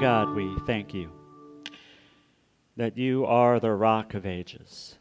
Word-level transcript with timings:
God, 0.00 0.34
we 0.34 0.56
thank 0.66 0.92
you 0.92 1.10
that 2.76 2.98
you 2.98 3.24
are 3.26 3.60
the 3.60 3.70
rock 3.70 4.14
of 4.14 4.26
ages. 4.26 4.98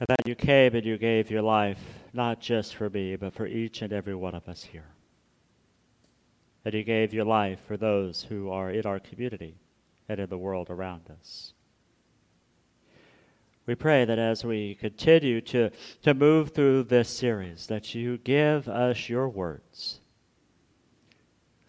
And 0.00 0.08
that 0.08 0.26
you 0.26 0.34
came 0.34 0.74
and 0.74 0.84
you 0.84 0.98
gave 0.98 1.30
your 1.30 1.42
life 1.42 1.78
not 2.12 2.40
just 2.40 2.74
for 2.74 2.90
me, 2.90 3.14
but 3.16 3.32
for 3.32 3.46
each 3.46 3.80
and 3.80 3.92
every 3.92 4.14
one 4.14 4.34
of 4.34 4.48
us 4.48 4.64
here. 4.64 4.88
That 6.64 6.74
you 6.74 6.82
gave 6.82 7.14
your 7.14 7.24
life 7.24 7.60
for 7.66 7.76
those 7.76 8.24
who 8.24 8.50
are 8.50 8.70
in 8.70 8.84
our 8.84 8.98
community 8.98 9.54
and 10.08 10.18
in 10.18 10.28
the 10.28 10.38
world 10.38 10.68
around 10.68 11.02
us. 11.10 11.54
We 13.66 13.76
pray 13.76 14.04
that 14.04 14.18
as 14.18 14.44
we 14.44 14.74
continue 14.74 15.40
to, 15.42 15.70
to 16.02 16.14
move 16.14 16.50
through 16.50 16.84
this 16.84 17.08
series, 17.08 17.68
that 17.68 17.94
you 17.94 18.18
give 18.18 18.68
us 18.68 19.08
your 19.08 19.28
words 19.28 20.00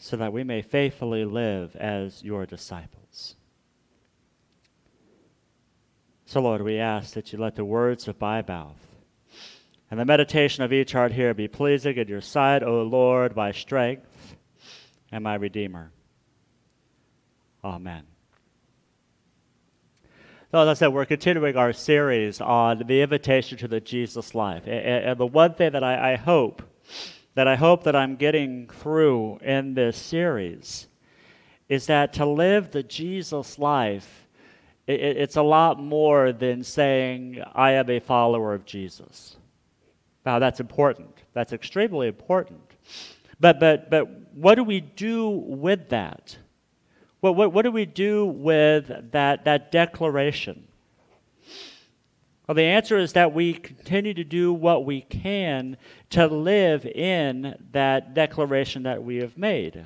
so 0.04 0.18
that 0.18 0.34
we 0.34 0.44
may 0.44 0.62
faithfully 0.62 1.24
live 1.24 1.78
as 1.78 2.22
your 2.26 2.46
disciples. 2.46 3.36
So, 6.26 6.42
Lord, 6.42 6.62
we 6.62 6.78
ask 6.78 7.14
that 7.14 7.32
you 7.32 7.40
let 7.40 7.56
the 7.56 7.64
words 7.64 8.10
of 8.10 8.20
my 8.20 8.44
mouth 8.46 8.86
and 9.90 9.98
the 9.98 10.04
meditation 10.04 10.62
of 10.62 10.74
each 10.74 10.92
heart 10.92 11.14
here 11.14 11.34
be 11.34 11.48
pleasing 11.48 11.96
in 11.96 12.10
your 12.10 12.20
sight, 12.20 12.64
O 12.64 12.82
Lord, 12.82 13.38
my 13.38 13.54
strength 13.54 14.36
and 15.10 15.24
my 15.24 15.36
Redeemer. 15.36 15.94
Amen. 17.64 18.04
So, 20.52 20.60
as 20.60 20.68
I 20.68 20.74
said, 20.74 20.88
we're 20.90 21.06
continuing 21.06 21.56
our 21.56 21.72
series 21.72 22.42
on 22.42 22.84
the 22.88 23.02
invitation 23.02 23.58
to 23.60 23.70
the 23.70 23.80
Jesus 23.80 24.36
life. 24.36 24.64
And, 24.66 25.06
and 25.06 25.18
the 25.18 25.26
one 25.26 25.54
thing 25.54 25.72
that 25.72 25.84
I, 25.84 26.12
I 26.12 26.16
hope, 26.18 26.62
that 27.36 27.48
I 27.48 27.56
hope 27.56 27.84
that 27.84 27.96
I'm 27.96 28.16
getting 28.16 28.68
through 28.68 29.40
in 29.42 29.74
this 29.74 29.98
series 29.98 30.88
is 31.70 31.88
that 31.88 32.14
to 32.14 32.26
live 32.26 32.72
the 32.72 32.84
Jesus 32.84 33.58
life 33.58 34.24
it, 34.88 35.00
it's 35.00 35.38
a 35.38 35.42
lot 35.42 35.80
more 35.80 36.32
than 36.32 36.64
saying, 36.64 37.42
I 37.54 37.72
am 37.72 37.90
a 37.90 38.00
follower 38.00 38.54
of 38.54 38.66
Jesus. 38.66 39.38
Now, 40.26 40.40
that's 40.40 40.60
important. 40.60 41.10
That's 41.34 41.54
extremely 41.54 42.08
important. 42.08 42.62
But, 43.40 43.60
but, 43.60 43.90
but 43.90 44.10
what 44.34 44.56
do 44.56 44.64
we 44.64 44.82
do 44.82 45.30
with 45.30 45.90
that? 45.90 46.38
What, 47.20 47.36
what, 47.36 47.54
what 47.54 47.64
do 47.64 47.72
we 47.72 47.86
do 47.86 48.26
with 48.26 49.12
that, 49.12 49.46
that 49.46 49.72
declaration? 49.72 50.68
Well, 52.48 52.56
the 52.56 52.64
answer 52.64 52.98
is 52.98 53.14
that 53.14 53.34
we 53.34 53.54
continue 53.54 54.14
to 54.16 54.24
do 54.26 54.54
what 54.54 54.86
we 54.86 55.02
can 55.02 55.78
to 56.10 56.28
live 56.28 56.86
in 56.86 57.56
that 57.72 58.14
declaration 58.14 58.84
that 58.84 59.02
we 59.02 59.18
have 59.18 59.38
made. 59.38 59.86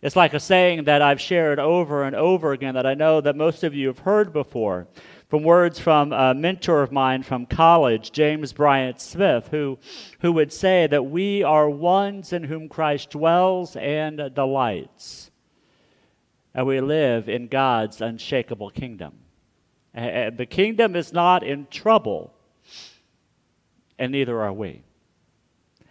It's 0.00 0.14
like 0.14 0.34
a 0.34 0.40
saying 0.40 0.84
that 0.84 1.02
I've 1.02 1.20
shared 1.20 1.58
over 1.58 2.04
and 2.04 2.14
over 2.14 2.52
again 2.52 2.74
that 2.74 2.86
I 2.86 2.94
know 2.94 3.20
that 3.20 3.34
most 3.34 3.64
of 3.64 3.74
you 3.74 3.88
have 3.88 4.00
heard 4.00 4.32
before 4.32 4.86
from 5.28 5.42
words 5.42 5.80
from 5.80 6.12
a 6.12 6.32
mentor 6.32 6.82
of 6.82 6.92
mine 6.92 7.24
from 7.24 7.46
college, 7.46 8.12
James 8.12 8.52
Bryan 8.52 8.96
Smith, 8.98 9.48
who, 9.48 9.78
who 10.20 10.30
would 10.30 10.52
say 10.52 10.86
that 10.86 11.06
we 11.06 11.42
are 11.42 11.68
ones 11.68 12.32
in 12.32 12.44
whom 12.44 12.68
Christ 12.68 13.10
dwells 13.10 13.74
and 13.74 14.30
delights, 14.32 15.32
and 16.54 16.68
we 16.68 16.80
live 16.80 17.28
in 17.28 17.48
God's 17.48 18.00
unshakable 18.00 18.70
kingdom. 18.70 19.23
And 19.94 20.36
the 20.36 20.46
kingdom 20.46 20.96
is 20.96 21.12
not 21.12 21.44
in 21.44 21.68
trouble, 21.70 22.34
and 23.96 24.10
neither 24.10 24.40
are 24.42 24.52
we. 24.52 24.82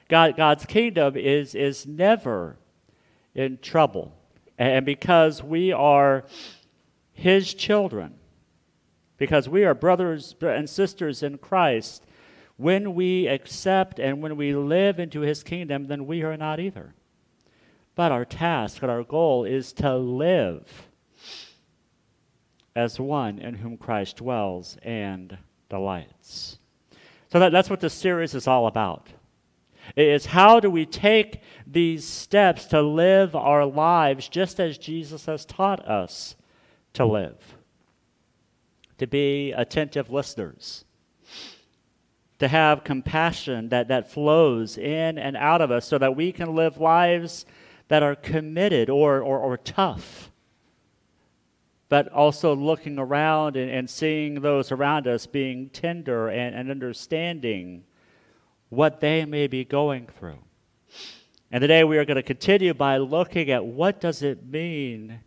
God, 0.10 0.36
God's 0.36 0.66
kingdom 0.66 1.16
is, 1.16 1.56
is 1.56 1.88
never 1.88 2.58
in 3.34 3.60
trouble. 3.60 4.14
And 4.58 4.86
because 4.86 5.42
we 5.42 5.72
are 5.72 6.26
His 7.14 7.54
children, 7.54 8.16
because 9.18 9.48
we 9.48 9.64
are 9.64 9.74
brothers 9.74 10.36
and 10.42 10.70
sisters 10.70 11.24
in 11.24 11.38
Christ, 11.38 12.06
when 12.58 12.94
we 12.94 13.28
accept 13.28 14.00
and 14.00 14.22
when 14.22 14.36
we 14.36 14.54
live 14.54 15.00
into 15.00 15.22
His 15.22 15.44
kingdom, 15.44 15.86
then 15.86 16.06
we 16.06 16.24
are 16.24 16.36
not 16.36 16.60
either. 16.60 16.94
But 17.96 18.12
our 18.12 18.26
task 18.26 18.82
and 18.82 18.92
our 18.92 19.04
goal 19.04 19.46
is 19.46 19.72
to 19.74 19.96
live 19.96 20.90
as 22.76 23.00
one 23.00 23.40
in 23.40 23.56
whom 23.56 23.78
Christ 23.78 24.18
dwells 24.18 24.78
and 24.84 25.38
delights. 25.70 26.58
So 27.32 27.40
that, 27.40 27.52
that's 27.52 27.70
what 27.70 27.80
this 27.80 27.94
series 27.94 28.36
is 28.36 28.48
all 28.48 28.68
about 28.68 29.08
is 29.96 30.28
how 30.28 30.60
do 30.60 30.70
we 30.70 30.86
take 30.86 31.42
these 31.68 32.08
steps 32.08 32.66
to 32.66 32.82
live 32.82 33.36
our 33.36 33.66
lives 33.66 34.28
just 34.28 34.60
as 34.60 34.78
Jesus 34.78 35.26
has 35.26 35.46
taught 35.46 35.86
us 35.88 36.36
to 36.94 37.06
live? 37.06 37.58
To 39.00 39.08
be 39.08 39.52
attentive 39.52 40.10
listeners, 40.10 40.86
to 42.40 42.48
have 42.48 42.84
compassion 42.84 43.70
that, 43.70 43.90
that 43.90 44.12
flows 44.12 44.78
in 44.78 45.18
and 45.18 45.36
out 45.36 45.62
of 45.62 45.72
us 45.72 45.86
so 45.86 45.98
that 45.98 46.16
we 46.16 46.32
can 46.32 46.56
live 46.56 46.78
lives 46.78 47.46
that 47.90 48.04
are 48.04 48.16
committed 48.16 48.90
or, 48.90 49.22
or, 49.22 49.40
or 49.40 49.58
tough, 49.58 50.32
but 51.94 52.12
also 52.12 52.56
looking 52.56 52.98
around 52.98 53.56
and, 53.56 53.70
and 53.70 53.88
seeing 53.88 54.42
those 54.42 54.72
around 54.72 55.08
us 55.08 55.28
being 55.28 55.70
tender 55.70 56.28
and, 56.28 56.56
and 56.56 56.72
understanding 56.72 57.84
what 58.70 59.00
they 59.00 59.26
may 59.26 59.46
be 59.46 59.64
going 59.64 60.08
through. 60.18 60.40
And 61.52 61.62
today 61.62 61.84
we 61.84 62.00
are 62.00 62.06
going 62.06 62.16
to 62.16 62.24
continue 62.24 62.74
by 62.74 62.98
looking 62.98 63.52
at 63.52 63.64
what 63.64 64.02
does 64.02 64.24
it 64.24 64.44
mean 64.44 65.20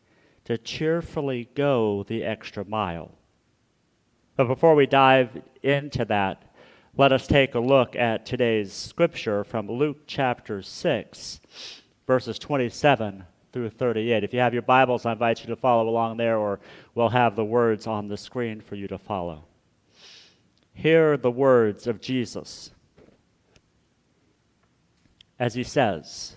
to 0.47 0.59
cheerfully 0.59 1.49
go 1.55 2.03
the 2.03 2.25
extra 2.25 2.65
mile. 2.65 3.13
But 4.35 4.49
before 4.49 4.75
we 4.75 4.87
dive 4.87 5.41
into 5.63 6.05
that, 6.07 6.53
let 6.97 7.13
us 7.13 7.29
take 7.29 7.55
a 7.55 7.61
look 7.61 7.95
at 7.95 8.27
today's 8.27 8.73
scripture 8.73 9.45
from 9.45 9.71
Luke 9.71 9.99
chapter 10.09 10.63
6, 10.63 11.41
verses 12.09 12.41
27 12.41 13.25
through 13.57 13.71
38. 13.71 14.23
If 14.23 14.35
you 14.35 14.41
have 14.41 14.53
your 14.53 14.61
Bibles, 14.61 15.07
I 15.07 15.13
invite 15.13 15.41
you 15.41 15.47
to 15.47 15.57
follow 15.57 15.89
along 15.89 16.19
there, 16.19 16.37
or 16.37 16.61
we'll 16.95 17.09
have 17.09 17.37
the 17.37 17.45
words 17.45 17.87
on 17.87 18.07
the 18.07 18.19
screen 18.19 18.61
for 18.61 18.75
you 18.75 18.87
to 18.89 18.99
follow. 18.99 19.47
Hear 20.75 21.17
the 21.17 21.31
words 21.31 21.87
of 21.87 22.03
Jesus 22.03 22.71
as 25.39 25.55
he 25.55 25.65
says, 25.65 26.37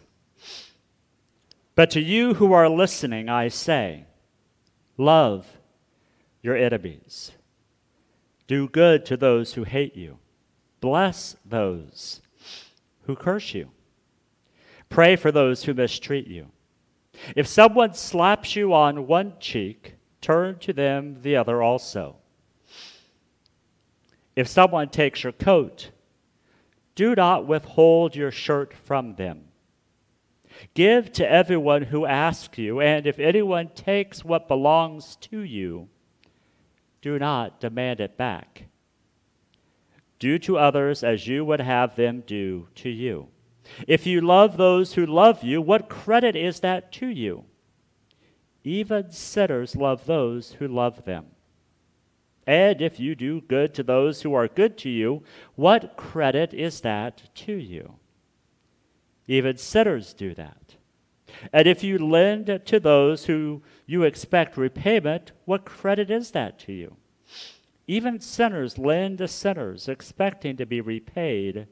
But 1.75 1.89
to 1.89 1.99
you 1.99 2.35
who 2.35 2.53
are 2.53 2.69
listening, 2.69 3.27
I 3.27 3.49
say, 3.49 4.05
love 4.95 5.45
your 6.41 6.55
enemies. 6.55 7.33
Do 8.47 8.69
good 8.69 9.05
to 9.07 9.17
those 9.17 9.55
who 9.55 9.65
hate 9.65 9.97
you. 9.97 10.19
Bless 10.79 11.35
those 11.45 12.21
who 13.07 13.17
curse 13.17 13.53
you. 13.53 13.71
Pray 14.87 15.17
for 15.17 15.33
those 15.33 15.65
who 15.65 15.73
mistreat 15.73 16.27
you. 16.27 16.47
If 17.35 17.47
someone 17.47 17.93
slaps 17.93 18.55
you 18.55 18.73
on 18.73 19.07
one 19.07 19.33
cheek, 19.39 19.95
turn 20.21 20.59
to 20.59 20.73
them 20.73 21.21
the 21.21 21.35
other 21.35 21.61
also. 21.61 22.17
If 24.35 24.47
someone 24.47 24.89
takes 24.89 25.23
your 25.23 25.33
coat, 25.33 25.91
do 26.95 27.15
not 27.15 27.47
withhold 27.47 28.15
your 28.15 28.31
shirt 28.31 28.73
from 28.73 29.15
them. 29.15 29.45
Give 30.73 31.11
to 31.13 31.29
everyone 31.29 31.83
who 31.83 32.05
asks 32.05 32.57
you, 32.57 32.81
and 32.81 33.07
if 33.07 33.19
anyone 33.19 33.69
takes 33.69 34.25
what 34.25 34.47
belongs 34.47 35.15
to 35.17 35.41
you, 35.41 35.87
do 37.01 37.17
not 37.17 37.59
demand 37.59 37.99
it 38.01 38.17
back. 38.17 38.65
Do 40.19 40.37
to 40.39 40.57
others 40.57 41.03
as 41.03 41.27
you 41.27 41.45
would 41.45 41.61
have 41.61 41.95
them 41.95 42.23
do 42.25 42.67
to 42.75 42.89
you. 42.89 43.29
If 43.87 44.05
you 44.05 44.21
love 44.21 44.57
those 44.57 44.93
who 44.93 45.05
love 45.05 45.43
you, 45.43 45.61
what 45.61 45.89
credit 45.89 46.35
is 46.35 46.59
that 46.61 46.91
to 46.93 47.07
you? 47.07 47.45
Even 48.63 49.11
sinners 49.11 49.75
love 49.75 50.05
those 50.05 50.53
who 50.53 50.67
love 50.67 51.05
them. 51.05 51.27
And 52.45 52.81
if 52.81 52.99
you 52.99 53.15
do 53.15 53.41
good 53.41 53.73
to 53.75 53.83
those 53.83 54.21
who 54.21 54.33
are 54.33 54.47
good 54.47 54.77
to 54.79 54.89
you, 54.89 55.23
what 55.55 55.95
credit 55.95 56.53
is 56.53 56.81
that 56.81 57.29
to 57.35 57.53
you? 57.53 57.95
Even 59.27 59.57
sinners 59.57 60.13
do 60.13 60.33
that. 60.33 60.75
And 61.53 61.67
if 61.67 61.83
you 61.83 61.99
lend 61.99 62.61
to 62.65 62.79
those 62.79 63.25
who 63.25 63.61
you 63.85 64.03
expect 64.03 64.57
repayment, 64.57 65.31
what 65.45 65.65
credit 65.65 66.09
is 66.09 66.31
that 66.31 66.57
to 66.59 66.73
you? 66.73 66.95
Even 67.87 68.19
sinners 68.19 68.77
lend 68.77 69.19
to 69.19 69.27
sinners, 69.27 69.87
expecting 69.87 70.57
to 70.57 70.65
be 70.65 70.81
repaid 70.81 71.67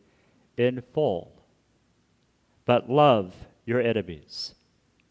in 0.58 0.82
full. 0.94 1.37
But 2.68 2.90
love 2.90 3.34
your 3.66 3.82
enemies, 3.82 4.54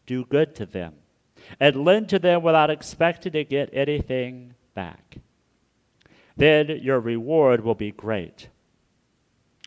do 0.05 0.23
good 0.23 0.55
to 0.55 0.65
them, 0.65 0.93
and 1.59 1.83
lend 1.83 2.07
to 2.09 2.19
them 2.19 2.43
without 2.43 2.69
expecting 2.69 3.33
to 3.33 3.43
get 3.43 3.69
anything 3.73 4.53
back. 4.75 5.17
Then 6.37 6.69
your 6.69 6.99
reward 6.99 7.63
will 7.63 7.75
be 7.75 7.91
great. 7.91 8.49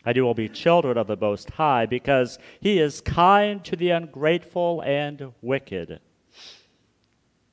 And 0.05 0.15
you 0.15 0.23
will 0.23 0.33
be 0.33 0.49
children 0.49 0.97
of 0.97 1.07
the 1.07 1.17
Most 1.17 1.51
High, 1.51 1.85
because 1.85 2.39
He 2.59 2.79
is 2.79 3.01
kind 3.01 3.63
to 3.65 3.75
the 3.75 3.91
ungrateful 3.91 4.81
and 4.81 5.33
wicked. 5.41 5.99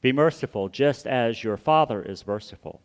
Be 0.01 0.13
merciful, 0.13 0.69
just 0.69 1.07
as 1.07 1.43
your 1.43 1.57
Father 1.57 2.01
is 2.01 2.27
merciful. 2.27 2.81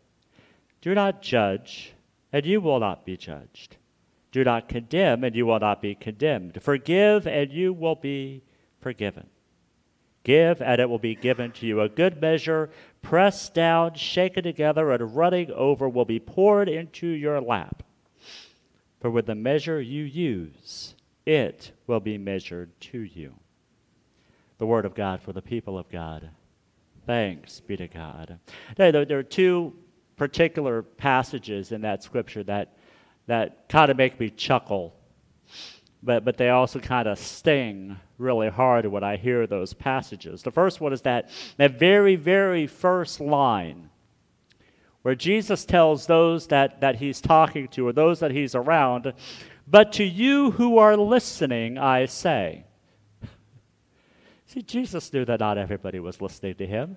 Do 0.80 0.92
not 0.92 1.22
judge, 1.22 1.94
and 2.32 2.44
you 2.44 2.60
will 2.60 2.80
not 2.80 3.06
be 3.06 3.16
judged. 3.16 3.76
Do 4.34 4.42
not 4.42 4.68
condemn, 4.68 5.22
and 5.22 5.36
you 5.36 5.46
will 5.46 5.60
not 5.60 5.80
be 5.80 5.94
condemned. 5.94 6.60
Forgive, 6.60 7.24
and 7.24 7.52
you 7.52 7.72
will 7.72 7.94
be 7.94 8.42
forgiven. 8.80 9.28
Give, 10.24 10.60
and 10.60 10.80
it 10.80 10.90
will 10.90 10.98
be 10.98 11.14
given 11.14 11.52
to 11.52 11.66
you. 11.66 11.80
A 11.80 11.88
good 11.88 12.20
measure, 12.20 12.68
pressed 13.00 13.54
down, 13.54 13.94
shaken 13.94 14.42
together, 14.42 14.90
and 14.90 15.14
running 15.14 15.52
over, 15.52 15.88
will 15.88 16.04
be 16.04 16.18
poured 16.18 16.68
into 16.68 17.06
your 17.06 17.40
lap. 17.40 17.84
For 19.00 19.08
with 19.08 19.26
the 19.26 19.36
measure 19.36 19.80
you 19.80 20.02
use, 20.02 20.96
it 21.24 21.70
will 21.86 22.00
be 22.00 22.18
measured 22.18 22.72
to 22.90 22.98
you. 22.98 23.34
The 24.58 24.66
word 24.66 24.84
of 24.84 24.96
God 24.96 25.22
for 25.22 25.32
the 25.32 25.42
people 25.42 25.78
of 25.78 25.88
God. 25.88 26.30
Thanks 27.06 27.60
be 27.60 27.76
to 27.76 27.86
God. 27.86 28.40
Now, 28.76 28.90
there 28.90 29.16
are 29.16 29.22
two 29.22 29.76
particular 30.16 30.82
passages 30.82 31.70
in 31.70 31.82
that 31.82 32.02
scripture 32.02 32.42
that 32.42 32.76
that 33.26 33.68
kind 33.68 33.90
of 33.90 33.96
make 33.96 34.18
me 34.20 34.30
chuckle, 34.30 34.94
but, 36.02 36.24
but 36.24 36.36
they 36.36 36.50
also 36.50 36.78
kind 36.78 37.08
of 37.08 37.18
sting 37.18 37.96
really 38.18 38.48
hard 38.48 38.86
when 38.86 39.02
I 39.02 39.16
hear 39.16 39.46
those 39.46 39.72
passages. 39.72 40.42
The 40.42 40.50
first 40.50 40.80
one 40.80 40.92
is 40.92 41.02
that, 41.02 41.30
that 41.56 41.78
very, 41.78 42.16
very 42.16 42.66
first 42.66 43.20
line 43.20 43.90
where 45.02 45.14
Jesus 45.14 45.66
tells 45.66 46.06
those 46.06 46.46
that, 46.46 46.80
that 46.80 46.96
he's 46.96 47.20
talking 47.20 47.68
to 47.68 47.86
or 47.86 47.92
those 47.92 48.20
that 48.20 48.30
he's 48.30 48.54
around, 48.54 49.12
But 49.66 49.92
to 49.94 50.04
you 50.04 50.52
who 50.52 50.78
are 50.78 50.96
listening, 50.96 51.78
I 51.78 52.06
say. 52.06 52.64
See, 54.46 54.62
Jesus 54.62 55.12
knew 55.12 55.24
that 55.24 55.40
not 55.40 55.58
everybody 55.58 56.00
was 56.00 56.20
listening 56.20 56.54
to 56.56 56.66
him. 56.66 56.96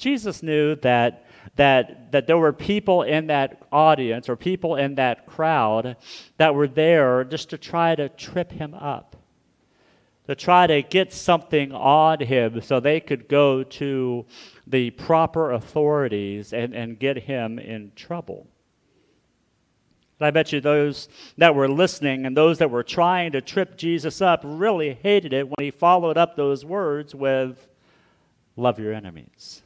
Jesus 0.00 0.42
knew 0.42 0.74
that 0.76 1.26
that, 1.56 2.12
that 2.12 2.26
there 2.26 2.38
were 2.38 2.52
people 2.52 3.02
in 3.02 3.26
that 3.28 3.62
audience 3.72 4.28
or 4.28 4.36
people 4.36 4.76
in 4.76 4.94
that 4.96 5.26
crowd 5.26 5.96
that 6.36 6.54
were 6.54 6.68
there 6.68 7.24
just 7.24 7.50
to 7.50 7.58
try 7.58 7.94
to 7.94 8.08
trip 8.08 8.52
him 8.52 8.74
up, 8.74 9.16
to 10.26 10.34
try 10.34 10.66
to 10.66 10.82
get 10.82 11.12
something 11.12 11.72
on 11.72 12.20
him 12.20 12.60
so 12.60 12.80
they 12.80 13.00
could 13.00 13.28
go 13.28 13.62
to 13.62 14.24
the 14.66 14.90
proper 14.90 15.52
authorities 15.52 16.52
and, 16.52 16.74
and 16.74 16.98
get 16.98 17.18
him 17.18 17.58
in 17.58 17.92
trouble. 17.96 18.46
And 20.18 20.26
I 20.26 20.30
bet 20.30 20.52
you 20.52 20.60
those 20.60 21.08
that 21.38 21.54
were 21.54 21.68
listening 21.68 22.26
and 22.26 22.36
those 22.36 22.58
that 22.58 22.70
were 22.70 22.82
trying 22.82 23.32
to 23.32 23.40
trip 23.40 23.76
Jesus 23.76 24.20
up 24.20 24.42
really 24.44 24.98
hated 25.02 25.32
it 25.32 25.48
when 25.48 25.56
he 25.64 25.70
followed 25.70 26.18
up 26.18 26.36
those 26.36 26.64
words 26.64 27.14
with, 27.14 27.66
Love 28.56 28.78
your 28.78 28.92
enemies. 28.92 29.62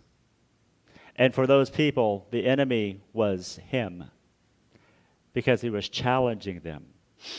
And 1.16 1.34
for 1.34 1.46
those 1.46 1.70
people, 1.70 2.26
the 2.30 2.46
enemy 2.46 3.00
was 3.12 3.60
him 3.68 4.04
because 5.32 5.60
he 5.60 5.70
was 5.70 5.88
challenging 5.88 6.60
them. 6.60 6.86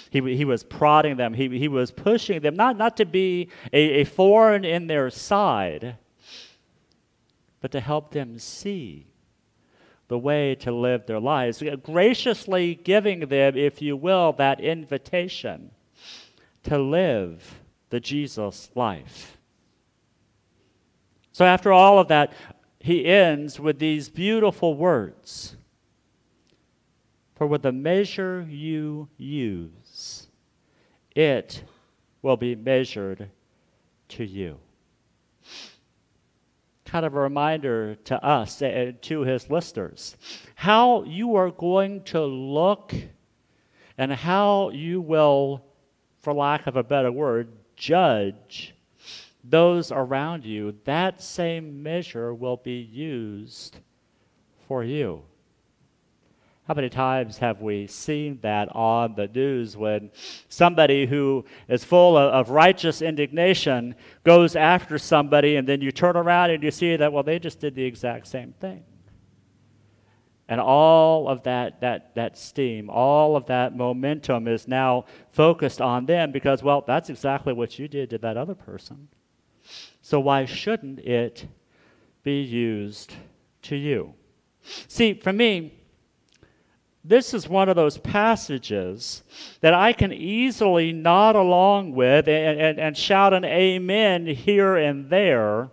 He, 0.10 0.36
he 0.36 0.46
was 0.46 0.64
prodding 0.64 1.18
them. 1.18 1.34
He, 1.34 1.60
he 1.60 1.68
was 1.68 1.92
pushing 1.92 2.42
them, 2.42 2.56
not, 2.56 2.78
not 2.78 2.98
to 2.98 3.06
be 3.06 3.50
a, 3.72 4.02
a 4.02 4.04
thorn 4.04 4.66
in 4.66 4.88
their 4.88 5.10
side, 5.10 5.98
but 7.62 7.72
to 7.72 7.80
help 7.80 8.12
them 8.12 8.40
see 8.40 9.08
the 10.08 10.18
way 10.18 10.56
to 10.56 10.72
live 10.72 11.06
their 11.06 11.20
lives, 11.20 11.64
graciously 11.84 12.76
giving 12.76 13.22
them, 13.22 13.58
if 13.58 13.82
you 13.82 13.98
will, 13.98 14.34
that 14.34 14.60
invitation 14.60 15.72
to 16.64 16.78
live 16.78 17.60
the 17.90 18.00
Jesus 18.00 18.70
life. 18.76 19.38
So, 21.32 21.44
after 21.44 21.74
all 21.74 22.00
of 22.00 22.08
that, 22.10 22.34
he 22.86 23.04
ends 23.04 23.60
with 23.60 23.80
these 23.80 24.10
beautiful 24.10 24.76
words 24.76 25.56
For 27.34 27.48
with 27.48 27.64
the 27.64 27.72
measure 27.72 28.46
you 28.48 29.10
use, 29.18 30.28
it 31.16 31.64
will 32.22 32.38
be 32.38 32.54
measured 32.56 33.32
to 34.10 34.24
you. 34.24 34.60
Kind 36.86 37.08
of 37.08 37.16
a 37.16 37.20
reminder 37.20 37.96
to 38.04 38.24
us 38.24 38.62
and 38.62 39.02
to 39.02 39.22
his 39.22 39.50
listeners 39.50 40.16
how 40.54 41.06
you 41.06 41.36
are 41.38 41.50
going 41.50 42.04
to 42.04 42.24
look 42.24 42.94
and 43.98 44.14
how 44.14 44.70
you 44.70 45.02
will, 45.02 45.66
for 46.20 46.36
lack 46.36 46.68
of 46.68 46.76
a 46.76 46.84
better 46.84 47.12
word, 47.12 47.48
judge 47.76 48.75
those 49.50 49.92
around 49.92 50.46
you, 50.46 50.76
that 50.86 51.22
same 51.22 51.84
measure 51.84 52.34
will 52.34 52.58
be 52.58 52.80
used 52.80 53.78
for 54.68 54.84
you. 54.84 55.24
How 56.68 56.74
many 56.74 56.90
times 56.90 57.38
have 57.38 57.62
we 57.62 57.86
seen 57.86 58.40
that 58.42 58.76
on 58.76 59.14
the 59.14 59.28
news 59.28 59.78
when 59.78 60.10
somebody 60.50 61.06
who 61.06 61.46
is 61.68 61.84
full 61.84 62.18
of, 62.18 62.50
righteous 62.50 63.04
indignation 63.04 63.94
goes 64.24 64.56
after 64.56 64.98
somebody, 64.98 65.58
and 65.58 65.68
then 65.68 65.82
you 65.82 65.92
turn 65.92 66.18
around 66.18 66.50
and 66.50 66.64
you 66.64 66.72
see 66.72 66.96
that, 66.96 67.14
well, 67.14 67.22
they 67.22 67.38
just 67.38 67.60
did 67.60 67.76
the 67.76 67.84
exact 67.84 68.26
same 68.26 68.54
thing? 68.54 68.84
And 70.48 70.60
all 70.60 71.28
of 71.28 71.44
that, 71.44 71.82
that, 71.82 72.16
that 72.16 72.36
steam, 72.36 72.90
all 72.90 73.36
of 73.36 73.46
that 73.46 73.76
momentum 73.76 74.48
is 74.48 74.68
now 74.68 75.06
focused 75.32 75.82
on 75.82 76.08
them 76.08 76.32
because, 76.32 76.64
well, 76.64 76.84
that's 76.86 77.12
exactly 77.12 77.54
what 77.54 77.78
you 77.78 77.88
did 77.88 78.10
to 78.10 78.18
that 78.20 78.38
other 78.38 78.56
person. 78.56 79.08
So 80.06 80.20
why 80.20 80.46
shouldn't 80.46 81.00
it 81.00 81.48
be 82.22 82.40
used 82.40 83.16
to 83.64 83.76
you? 83.76 84.14
See, 84.88 85.16
for 85.16 85.34
me, 85.34 85.80
this 87.04 87.34
is 87.34 87.50
one 87.50 87.70
of 87.70 87.76
those 87.76 87.98
passages 87.98 89.24
that 89.62 89.74
I 89.74 89.94
can 89.94 90.14
easily 90.14 90.94
nod 90.94 91.36
along 91.36 91.94
with 91.94 92.28
and, 92.28 92.62
and, 92.62 92.80
and, 92.80 92.96
shout 92.96 93.34
an 93.34 93.46
amen 93.46 94.28
here 94.28 94.76
and 94.76 95.10
there. 95.10 95.72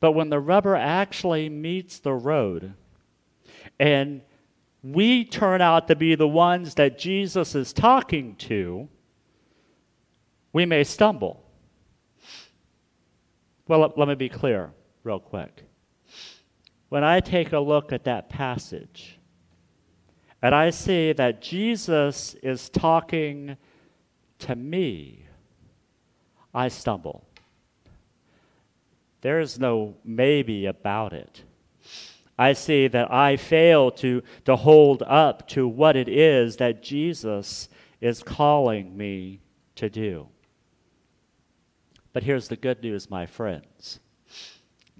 But 0.00 0.10
when 0.10 0.28
the 0.28 0.40
rubber 0.40 0.74
actually 0.74 1.48
meets 1.48 2.00
the 2.00 2.14
road 2.14 2.74
and 3.78 4.22
we 4.82 5.24
turn 5.24 5.60
out 5.60 5.86
to 5.86 5.94
be 5.94 6.16
the 6.16 6.26
ones 6.26 6.74
that 6.74 6.98
Jesus 6.98 7.54
is 7.54 7.72
talking 7.72 8.34
to, 8.38 8.88
we 10.52 10.66
may 10.66 10.82
stumble. 10.82 11.43
Well, 13.66 13.92
let 13.96 14.08
me 14.08 14.14
be 14.14 14.28
clear 14.28 14.72
real 15.04 15.20
quick. 15.20 15.64
When 16.90 17.02
I 17.02 17.20
take 17.20 17.52
a 17.52 17.58
look 17.58 17.92
at 17.92 18.04
that 18.04 18.28
passage, 18.28 19.18
and 20.42 20.54
I 20.54 20.68
see 20.70 21.12
that 21.12 21.40
Jesus 21.40 22.34
is 22.42 22.68
talking 22.68 23.56
to 24.40 24.54
me, 24.54 25.26
I 26.52 26.68
stumble. 26.68 27.26
There 29.22 29.40
is 29.40 29.58
no 29.58 29.94
maybe 30.04 30.66
about 30.66 31.14
it. 31.14 31.44
I 32.38 32.52
see 32.52 32.88
that 32.88 33.10
I 33.10 33.38
fail 33.38 33.90
to, 33.92 34.22
to 34.44 34.56
hold 34.56 35.02
up 35.06 35.48
to 35.48 35.66
what 35.66 35.96
it 35.96 36.08
is 36.08 36.56
that 36.56 36.82
Jesus 36.82 37.70
is 38.02 38.22
calling 38.22 38.94
me 38.94 39.40
to 39.76 39.88
do. 39.88 40.28
But 42.14 42.22
here's 42.22 42.48
the 42.48 42.56
good 42.56 42.82
news, 42.82 43.10
my 43.10 43.26
friends 43.26 44.00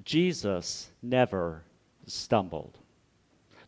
Jesus 0.04 0.90
never 1.00 1.62
stumbled. 2.06 2.76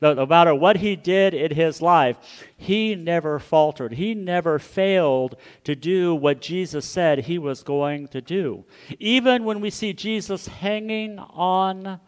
No, 0.02 0.12
no, 0.12 0.26
matter 0.26 0.54
what 0.54 0.78
he 0.78 0.94
did 0.94 1.32
in 1.32 1.54
his 1.54 1.80
life, 1.80 2.18
he 2.54 2.94
never 2.94 3.38
faltered. 3.38 3.92
He 3.92 4.14
never 4.14 4.58
failed 4.58 5.36
to 5.64 5.74
do 5.74 6.14
what 6.14 6.42
Jesus 6.42 6.84
said 6.84 7.20
he 7.20 7.38
was 7.38 7.62
going 7.62 8.08
to 8.08 8.20
do. 8.20 8.66
Even 8.98 9.44
when 9.44 9.62
we 9.62 9.70
see 9.70 9.94
Jesus 9.94 10.48
hanging 10.48 11.18
on 11.18 11.98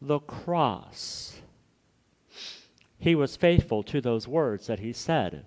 the 0.00 0.18
cross, 0.18 1.38
he 2.98 3.14
was 3.14 3.36
faithful 3.36 3.84
to 3.84 4.00
those 4.00 4.26
words 4.26 4.66
that 4.66 4.80
he 4.80 4.92
said. 4.92 5.46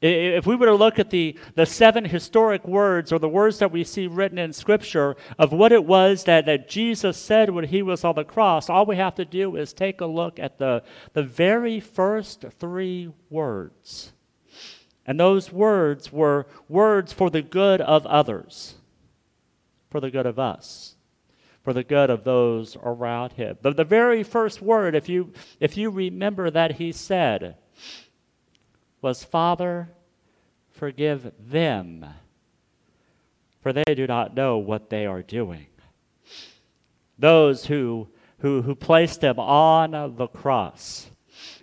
If 0.00 0.46
we 0.46 0.54
were 0.54 0.66
to 0.66 0.74
look 0.74 1.00
at 1.00 1.10
the, 1.10 1.36
the 1.56 1.66
seven 1.66 2.04
historic 2.04 2.66
words 2.66 3.12
or 3.12 3.18
the 3.18 3.28
words 3.28 3.58
that 3.58 3.72
we 3.72 3.82
see 3.82 4.06
written 4.06 4.38
in 4.38 4.52
Scripture 4.52 5.16
of 5.38 5.52
what 5.52 5.72
it 5.72 5.84
was 5.84 6.24
that, 6.24 6.46
that 6.46 6.68
Jesus 6.68 7.16
said 7.16 7.50
when 7.50 7.64
he 7.64 7.82
was 7.82 8.04
on 8.04 8.14
the 8.14 8.24
cross, 8.24 8.70
all 8.70 8.86
we 8.86 8.96
have 8.96 9.16
to 9.16 9.24
do 9.24 9.56
is 9.56 9.72
take 9.72 10.00
a 10.00 10.06
look 10.06 10.38
at 10.38 10.58
the, 10.58 10.84
the 11.14 11.24
very 11.24 11.80
first 11.80 12.44
three 12.60 13.10
words. 13.28 14.12
And 15.04 15.18
those 15.18 15.50
words 15.50 16.12
were 16.12 16.46
words 16.68 17.12
for 17.12 17.28
the 17.28 17.42
good 17.42 17.80
of 17.80 18.06
others, 18.06 18.74
for 19.90 20.00
the 20.00 20.10
good 20.10 20.26
of 20.26 20.38
us, 20.38 20.94
for 21.64 21.72
the 21.72 21.82
good 21.82 22.08
of 22.08 22.22
those 22.22 22.76
around 22.84 23.32
him. 23.32 23.56
The, 23.62 23.72
the 23.72 23.84
very 23.84 24.22
first 24.22 24.62
word, 24.62 24.94
if 24.94 25.08
you, 25.08 25.32
if 25.58 25.76
you 25.76 25.90
remember 25.90 26.50
that 26.50 26.76
he 26.76 26.92
said, 26.92 27.56
was, 29.00 29.24
Father, 29.24 29.88
forgive 30.70 31.32
them, 31.38 32.06
for 33.60 33.72
they 33.72 33.94
do 33.94 34.06
not 34.06 34.34
know 34.34 34.58
what 34.58 34.90
they 34.90 35.06
are 35.06 35.22
doing. 35.22 35.66
Those 37.18 37.66
who, 37.66 38.08
who, 38.38 38.62
who 38.62 38.74
placed 38.74 39.20
them 39.20 39.38
on 39.38 40.16
the 40.16 40.28
cross. 40.28 41.10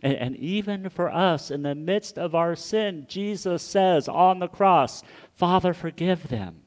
And, 0.02 0.14
and 0.14 0.36
even 0.38 0.90
for 0.90 1.12
us, 1.12 1.50
in 1.50 1.64
the 1.64 1.76
midst 1.76 2.18
of 2.18 2.36
our 2.36 2.56
sin, 2.56 3.06
Jesus 3.08 3.64
says 3.64 4.08
on 4.08 4.40
the 4.40 4.48
cross, 4.48 5.04
Father, 5.34 5.74
forgive 5.74 6.28
them, 6.28 6.62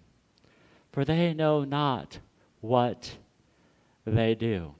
for 0.92 1.04
they 1.04 1.34
know 1.34 1.64
not 1.64 2.18
what 2.60 3.16
they 4.04 4.34
do. 4.34 4.74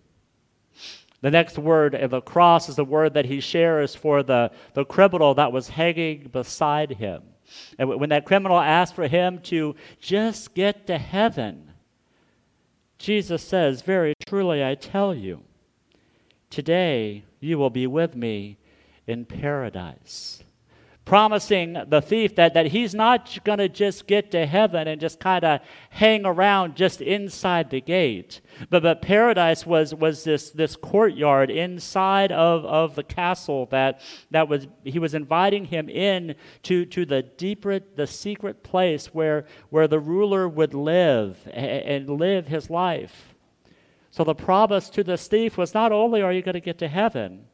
The 1.21 1.31
next 1.31 1.59
word 1.59 1.95
of 1.95 2.11
the 2.11 2.21
cross 2.21 2.69
is 2.69 2.77
the 2.77 2.85
word 2.85 3.15
that 3.15 3.27
he 3.27 3.41
shares 3.41 3.95
for 3.95 4.23
the, 4.23 4.53
the 4.75 4.85
criminal 4.85 5.35
that 5.35 5.53
was 5.53 5.71
hanging 5.71 6.29
beside 6.29 6.93
him. 6.93 7.23
And 7.79 7.89
when 7.89 8.11
that 8.11 8.25
criminal 8.27 8.59
asked 8.59 8.95
for 8.95 9.09
him 9.09 9.41
to 9.45 9.75
just 10.01 10.55
get 10.55 10.87
to 10.87 10.99
heaven, 10.99 11.73
Jesus 12.99 13.43
says, 13.43 13.83
Very 13.83 14.15
truly, 14.27 14.65
I 14.65 14.75
tell 14.75 15.15
you, 15.15 15.43
today 16.51 17.25
you 17.41 17.59
will 17.59 17.71
be 17.71 17.87
with 17.87 18.15
me 18.15 18.59
in 19.07 19.25
paradise 19.25 20.43
promising 21.09 21.75
the 21.89 22.03
thief 22.03 22.37
that, 22.37 22.53
that 22.53 22.67
he's 22.67 22.95
not 22.95 23.39
going 23.43 23.59
to 23.59 23.69
just 23.69 24.07
get 24.07 24.31
to 24.31 24.45
heaven 24.45 24.87
and 24.87 25.01
just 25.01 25.19
kind 25.19 25.43
of 25.43 25.59
hang 25.89 26.27
around 26.27 26.77
just 26.77 27.01
inside 27.01 27.71
the 27.71 27.81
gate. 27.81 28.43
But, 28.69 28.83
but 28.83 29.01
paradise 29.01 29.65
was, 29.65 29.95
was 29.95 30.25
this, 30.25 30.51
this 30.51 30.77
courtyard 30.77 31.51
inside 31.51 32.31
of, 32.31 32.63
of 32.67 32.95
the 32.95 33.03
castle 33.03 33.65
that, 33.71 34.03
that 34.33 34.51
was, 34.51 34.67
he 34.85 34.99
was 34.99 35.15
inviting 35.15 35.65
him 35.65 35.89
in 35.89 36.35
to, 36.65 36.85
to 36.85 37.07
the 37.07 37.23
deeper, 37.23 37.81
the 37.97 38.07
secret 38.07 38.63
place 38.63 39.07
where, 39.07 39.47
where 39.71 39.89
the 39.89 40.01
ruler 40.01 40.47
would 40.47 40.75
live 40.75 41.39
and, 41.47 42.07
and 42.07 42.21
live 42.21 42.49
his 42.49 42.69
life. 42.69 43.35
So 44.11 44.25
the 44.25 44.35
promise 44.35 44.91
to 44.91 45.03
this 45.03 45.27
thief 45.27 45.57
was 45.57 45.73
not 45.73 45.91
only 45.91 46.21
are 46.21 46.35
you 46.35 46.43
going 46.43 46.53
to 46.53 46.61
get 46.61 46.77
to 46.81 46.89
heaven, 46.89 47.47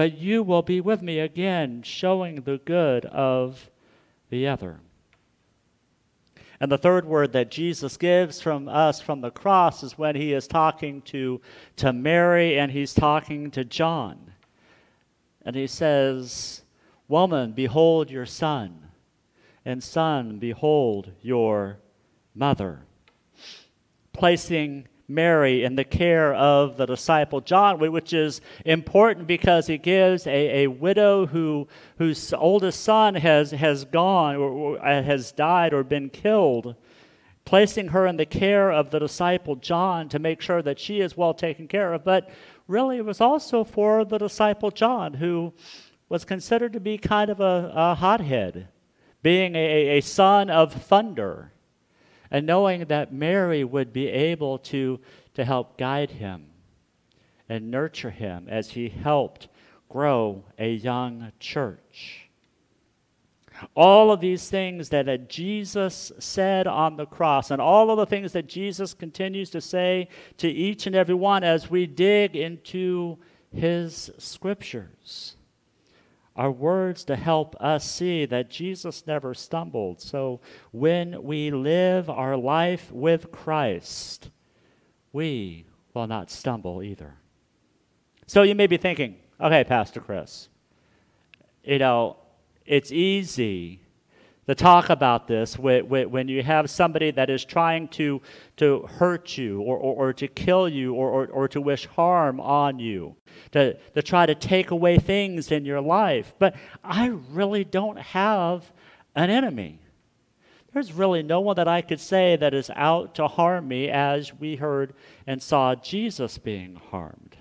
but 0.00 0.16
you 0.16 0.42
will 0.42 0.62
be 0.62 0.80
with 0.80 1.02
me 1.02 1.18
again, 1.18 1.82
showing 1.82 2.36
the 2.36 2.56
good 2.64 3.04
of 3.04 3.68
the 4.30 4.48
other. 4.48 4.80
And 6.58 6.72
the 6.72 6.78
third 6.78 7.04
word 7.04 7.34
that 7.34 7.50
Jesus 7.50 7.98
gives 7.98 8.40
from 8.40 8.66
us 8.66 9.02
from 9.02 9.20
the 9.20 9.30
cross 9.30 9.82
is 9.82 9.98
when 9.98 10.16
he 10.16 10.32
is 10.32 10.46
talking 10.46 11.02
to, 11.02 11.42
to 11.76 11.92
Mary 11.92 12.58
and 12.58 12.72
he's 12.72 12.94
talking 12.94 13.50
to 13.50 13.62
John. 13.62 14.32
And 15.44 15.54
he 15.54 15.66
says, 15.66 16.62
Woman, 17.06 17.52
behold 17.52 18.10
your 18.10 18.24
son, 18.24 18.86
and 19.66 19.82
son, 19.84 20.38
behold 20.38 21.12
your 21.20 21.76
mother. 22.34 22.86
Placing 24.14 24.88
Mary 25.10 25.64
in 25.64 25.74
the 25.74 25.84
care 25.84 26.32
of 26.34 26.76
the 26.76 26.86
disciple 26.86 27.40
John, 27.40 27.78
which 27.78 28.12
is 28.12 28.40
important 28.64 29.26
because 29.26 29.66
he 29.66 29.76
gives 29.76 30.26
a, 30.26 30.64
a 30.64 30.66
widow 30.68 31.26
who, 31.26 31.66
whose 31.98 32.32
oldest 32.32 32.82
son 32.82 33.16
has, 33.16 33.50
has 33.50 33.84
gone 33.84 34.36
or, 34.36 34.50
or 34.50 34.86
uh, 34.86 35.02
has 35.02 35.32
died 35.32 35.74
or 35.74 35.82
been 35.82 36.08
killed, 36.08 36.76
placing 37.44 37.88
her 37.88 38.06
in 38.06 38.16
the 38.16 38.24
care 38.24 38.70
of 38.70 38.90
the 38.90 39.00
disciple 39.00 39.56
John 39.56 40.08
to 40.10 40.18
make 40.18 40.40
sure 40.40 40.62
that 40.62 40.78
she 40.78 41.00
is 41.00 41.16
well 41.16 41.34
taken 41.34 41.66
care 41.66 41.92
of. 41.92 42.04
But 42.04 42.30
really, 42.68 42.98
it 42.98 43.04
was 43.04 43.20
also 43.20 43.64
for 43.64 44.04
the 44.04 44.18
disciple 44.18 44.70
John, 44.70 45.14
who 45.14 45.52
was 46.08 46.24
considered 46.24 46.72
to 46.72 46.80
be 46.80 46.98
kind 46.98 47.30
of 47.30 47.40
a, 47.40 47.72
a 47.74 47.94
hothead, 47.96 48.68
being 49.22 49.56
a, 49.56 49.98
a 49.98 50.00
son 50.00 50.50
of 50.50 50.72
thunder 50.72 51.52
and 52.30 52.46
knowing 52.46 52.84
that 52.86 53.12
Mary 53.12 53.64
would 53.64 53.92
be 53.92 54.08
able 54.08 54.58
to, 54.58 55.00
to 55.34 55.44
help 55.44 55.76
guide 55.76 56.10
him 56.12 56.46
and 57.48 57.70
nurture 57.70 58.10
him 58.10 58.46
as 58.48 58.70
he 58.70 58.88
helped 58.88 59.48
grow 59.88 60.44
a 60.58 60.72
young 60.72 61.32
church. 61.40 62.28
All 63.74 64.10
of 64.10 64.20
these 64.20 64.48
things 64.48 64.88
that 64.90 65.28
Jesus 65.28 66.12
said 66.18 66.66
on 66.66 66.96
the 66.96 67.04
cross, 67.04 67.50
and 67.50 67.60
all 67.60 67.90
of 67.90 67.98
the 67.98 68.06
things 68.06 68.32
that 68.32 68.46
Jesus 68.46 68.94
continues 68.94 69.50
to 69.50 69.60
say 69.60 70.08
to 70.38 70.48
each 70.48 70.86
and 70.86 70.96
every 70.96 71.14
one 71.14 71.44
as 71.44 71.68
we 71.68 71.86
dig 71.86 72.36
into 72.36 73.18
his 73.52 74.10
scriptures 74.16 75.36
are 76.36 76.50
words 76.50 77.04
to 77.04 77.16
help 77.16 77.56
us 77.60 77.88
see 77.88 78.24
that 78.26 78.50
Jesus 78.50 79.06
never 79.06 79.34
stumbled. 79.34 80.00
So 80.00 80.40
when 80.70 81.22
we 81.22 81.50
live 81.50 82.08
our 82.08 82.36
life 82.36 82.90
with 82.92 83.30
Christ, 83.30 84.30
we 85.12 85.66
will 85.92 86.06
not 86.06 86.30
stumble 86.30 86.82
either. 86.82 87.16
So 88.26 88.42
you 88.42 88.54
may 88.54 88.68
be 88.68 88.76
thinking, 88.76 89.16
okay, 89.40 89.64
Pastor 89.64 90.00
Chris, 90.00 90.48
you 91.64 91.78
know, 91.78 92.16
it's 92.64 92.92
easy 92.92 93.80
to 94.50 94.54
talk 94.56 94.90
about 94.90 95.28
this 95.28 95.56
when 95.56 96.26
you 96.26 96.42
have 96.42 96.68
somebody 96.68 97.12
that 97.12 97.30
is 97.30 97.44
trying 97.44 97.86
to, 97.86 98.20
to 98.56 98.82
hurt 98.98 99.38
you 99.38 99.60
or, 99.60 99.78
or, 99.78 99.94
or 99.94 100.12
to 100.12 100.26
kill 100.26 100.68
you 100.68 100.92
or, 100.92 101.08
or, 101.08 101.26
or, 101.28 101.46
to 101.46 101.60
wish 101.60 101.86
harm 101.86 102.40
on 102.40 102.80
you, 102.80 103.14
to, 103.52 103.74
to 103.94 104.02
try 104.02 104.26
to 104.26 104.34
take 104.34 104.72
away 104.72 104.98
things 104.98 105.52
in 105.52 105.64
your 105.64 105.80
life. 105.80 106.34
But 106.40 106.56
I 106.82 107.12
really 107.30 107.62
don't 107.62 108.00
have 108.00 108.72
an 109.14 109.30
enemy. 109.30 109.78
There's 110.72 110.92
really 110.92 111.22
no 111.22 111.40
one 111.40 111.54
that 111.54 111.68
I 111.68 111.80
could 111.80 112.00
say 112.00 112.34
that 112.34 112.52
is 112.52 112.72
out 112.74 113.14
to 113.14 113.28
harm 113.28 113.68
me 113.68 113.88
as 113.88 114.34
we 114.34 114.56
heard 114.56 114.94
and 115.28 115.40
saw 115.40 115.76
Jesus 115.76 116.38
being 116.38 116.74
harmed. 116.74 117.36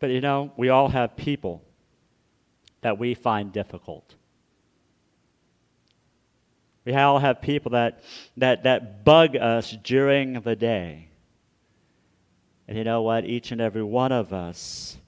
But 0.00 0.10
you 0.10 0.20
know, 0.20 0.50
we 0.56 0.70
all 0.70 0.88
have 0.88 1.16
people 1.16 1.62
that 2.80 2.98
we 2.98 3.14
find 3.14 3.52
difficult. 3.52 4.16
We 6.84 6.94
all 6.94 7.18
have 7.18 7.40
people 7.40 7.72
that, 7.72 8.02
that, 8.36 8.64
that 8.64 9.04
bug 9.04 9.36
us 9.36 9.76
during 9.82 10.40
the 10.40 10.54
day. 10.54 11.08
And 12.68 12.76
you 12.76 12.84
know 12.84 13.02
what? 13.02 13.24
Each 13.24 13.52
and 13.52 13.60
every 13.60 13.82
one 13.82 14.12
of 14.12 14.32
us 14.32 14.98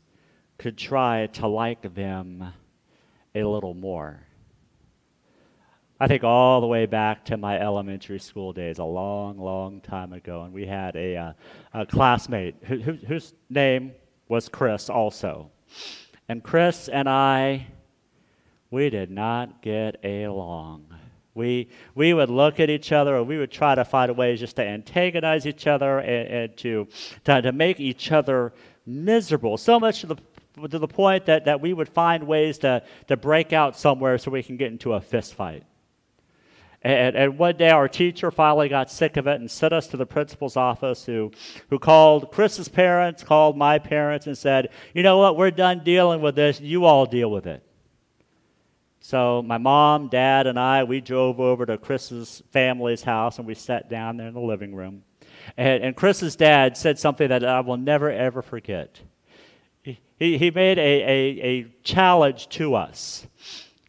could 0.58 0.78
try 0.78 1.26
to 1.34 1.46
like 1.46 1.94
them 1.94 2.52
a 3.34 3.44
little 3.44 3.74
more. 3.74 4.20
I 5.98 6.08
think 6.08 6.24
all 6.24 6.60
the 6.60 6.66
way 6.66 6.84
back 6.84 7.24
to 7.26 7.38
my 7.38 7.58
elementary 7.58 8.18
school 8.18 8.52
days, 8.52 8.78
a 8.78 8.84
long, 8.84 9.38
long 9.38 9.80
time 9.80 10.12
ago, 10.12 10.42
and 10.42 10.52
we 10.52 10.66
had 10.66 10.94
a, 10.94 11.16
uh, 11.16 11.32
a 11.72 11.86
classmate 11.86 12.56
who, 12.62 12.78
who, 12.78 12.92
whose 12.92 13.32
name 13.48 13.92
was 14.28 14.48
Chris 14.48 14.90
also. 14.90 15.50
And 16.28 16.42
Chris 16.42 16.88
and 16.88 17.08
I, 17.08 17.68
we 18.70 18.90
did 18.90 19.10
not 19.10 19.62
get 19.62 20.04
along. 20.04 20.86
We, 21.36 21.68
we 21.94 22.14
would 22.14 22.30
look 22.30 22.58
at 22.60 22.70
each 22.70 22.92
other, 22.92 23.16
or 23.16 23.22
we 23.22 23.36
would 23.36 23.50
try 23.50 23.74
to 23.74 23.84
find 23.84 24.16
ways 24.16 24.40
just 24.40 24.56
to 24.56 24.66
antagonize 24.66 25.46
each 25.46 25.66
other 25.66 25.98
and, 25.98 26.28
and 26.28 26.56
to, 26.58 26.88
to, 27.24 27.42
to 27.42 27.52
make 27.52 27.78
each 27.78 28.10
other 28.10 28.54
miserable. 28.86 29.58
So 29.58 29.78
much 29.78 30.00
to 30.00 30.06
the, 30.06 30.16
to 30.68 30.78
the 30.78 30.88
point 30.88 31.26
that, 31.26 31.44
that 31.44 31.60
we 31.60 31.74
would 31.74 31.90
find 31.90 32.26
ways 32.26 32.58
to, 32.58 32.82
to 33.08 33.18
break 33.18 33.52
out 33.52 33.76
somewhere 33.76 34.16
so 34.16 34.30
we 34.30 34.42
can 34.42 34.56
get 34.56 34.72
into 34.72 34.94
a 34.94 35.00
fist 35.00 35.34
fight. 35.34 35.64
And, 36.80 37.16
and, 37.16 37.38
one 37.38 37.56
day 37.56 37.70
our 37.70 37.88
teacher 37.88 38.30
finally 38.30 38.68
got 38.70 38.90
sick 38.90 39.18
of 39.18 39.26
it 39.26 39.40
and 39.40 39.50
sent 39.50 39.72
us 39.72 39.88
to 39.88 39.96
the 39.96 40.06
principal's 40.06 40.56
office, 40.56 41.04
who, 41.04 41.32
who 41.68 41.78
called 41.78 42.30
Chris's 42.30 42.68
parents, 42.68 43.22
called 43.24 43.58
my 43.58 43.78
parents, 43.78 44.26
and 44.26 44.38
said, 44.38 44.70
You 44.94 45.02
know 45.02 45.18
what? 45.18 45.36
We're 45.36 45.50
done 45.50 45.82
dealing 45.84 46.22
with 46.22 46.36
this. 46.36 46.60
You 46.60 46.84
all 46.84 47.04
deal 47.04 47.30
with 47.30 47.46
it. 47.46 47.65
So 49.06 49.40
my 49.40 49.56
mom, 49.56 50.08
dad, 50.08 50.48
and 50.48 50.58
I, 50.58 50.82
we 50.82 51.00
drove 51.00 51.38
over 51.38 51.64
to 51.64 51.78
Chris's 51.78 52.42
family's 52.50 53.04
house 53.04 53.38
and 53.38 53.46
we 53.46 53.54
sat 53.54 53.88
down 53.88 54.16
there 54.16 54.26
in 54.26 54.34
the 54.34 54.40
living 54.40 54.74
room. 54.74 55.04
And, 55.56 55.84
and 55.84 55.96
Chris's 55.96 56.34
dad 56.34 56.76
said 56.76 56.98
something 56.98 57.28
that 57.28 57.44
I 57.44 57.60
will 57.60 57.76
never, 57.76 58.10
ever 58.10 58.42
forget. 58.42 58.98
He, 59.84 59.96
he 60.18 60.50
made 60.50 60.78
a, 60.78 61.02
a, 61.02 61.40
a 61.40 61.66
challenge 61.84 62.48
to 62.48 62.74
us. 62.74 63.28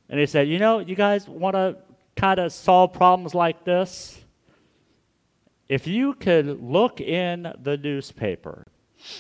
And 0.08 0.20
he 0.20 0.28
said, 0.28 0.50
You 0.50 0.60
know, 0.60 0.78
you 0.78 0.94
guys 0.94 1.28
want 1.28 1.56
to 1.56 1.78
kind 2.16 2.40
of 2.40 2.54
solve 2.54 2.94
problems 2.94 3.34
like 3.34 3.66
this? 3.66 4.20
If 5.68 5.88
you 5.88 6.14
could 6.14 6.62
look 6.62 7.02
in 7.02 7.52
the 7.64 7.76
newspaper 7.76 8.68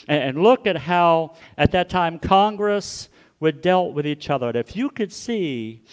and, 0.07 0.43
look 0.43 0.67
at 0.67 0.77
how, 0.77 1.37
at 1.57 1.71
that 1.71 1.89
time, 1.89 2.19
Congress 2.19 3.09
would 3.39 3.61
dealt 3.61 3.93
with 3.93 4.07
each 4.07 4.29
other, 4.29 4.47
and 4.47 4.57
if 4.57 4.75
you 4.75 4.89
could 4.89 5.11
see 5.11 5.83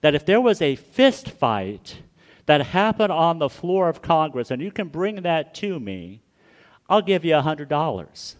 that 0.00 0.14
if 0.14 0.26
there 0.26 0.40
was 0.40 0.62
a 0.62 0.76
fist 0.76 1.30
fight 1.30 1.98
that 2.46 2.60
happened 2.66 3.12
on 3.12 3.38
the 3.38 3.48
floor 3.48 3.88
of 3.88 4.02
Congress, 4.02 4.50
and 4.50 4.62
you 4.62 4.70
can 4.70 4.88
bring 4.88 5.16
that 5.22 5.54
to 5.54 5.78
me, 5.78 6.22
I'll 6.88 7.02
give 7.02 7.24
you 7.24 7.36
a 7.36 7.42
$100. 7.42 8.34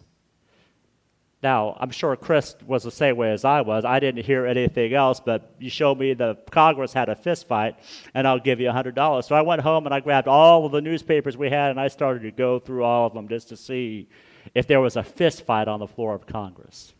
Now, 1.41 1.77
I'm 1.79 1.91
sure 1.91 2.15
Chris 2.17 2.55
was 2.65 2.83
the 2.83 2.91
same 2.91 3.15
way 3.15 3.31
as 3.31 3.45
I 3.45 3.61
was. 3.61 3.85
I 3.85 3.99
didn't 3.99 4.25
hear 4.25 4.45
anything 4.45 4.93
else, 4.93 5.21
but 5.21 5.53
you 5.57 5.69
show 5.69 5.95
me 5.95 6.13
the 6.13 6.35
Congress 6.51 6.91
had 6.91 7.07
a 7.07 7.15
fist 7.15 7.47
fight, 7.47 7.77
and 8.13 8.27
I'll 8.27 8.39
give 8.39 8.59
you 8.59 8.67
$100. 8.67 9.23
So 9.23 9.35
I 9.35 9.41
went 9.41 9.61
home 9.61 9.85
and 9.85 9.93
I 9.93 10.01
grabbed 10.01 10.27
all 10.27 10.65
of 10.65 10.73
the 10.73 10.81
newspapers 10.81 11.37
we 11.37 11.49
had, 11.49 11.71
and 11.71 11.79
I 11.79 11.87
started 11.87 12.23
to 12.23 12.31
go 12.31 12.59
through 12.59 12.83
all 12.83 13.07
of 13.07 13.13
them 13.13 13.29
just 13.29 13.47
to 13.49 13.57
see 13.57 14.09
if 14.53 14.67
there 14.67 14.81
was 14.81 14.97
a 14.97 15.03
fist 15.03 15.45
fight 15.45 15.69
on 15.69 15.79
the 15.79 15.87
floor 15.87 16.13
of 16.13 16.27
Congress. 16.27 16.93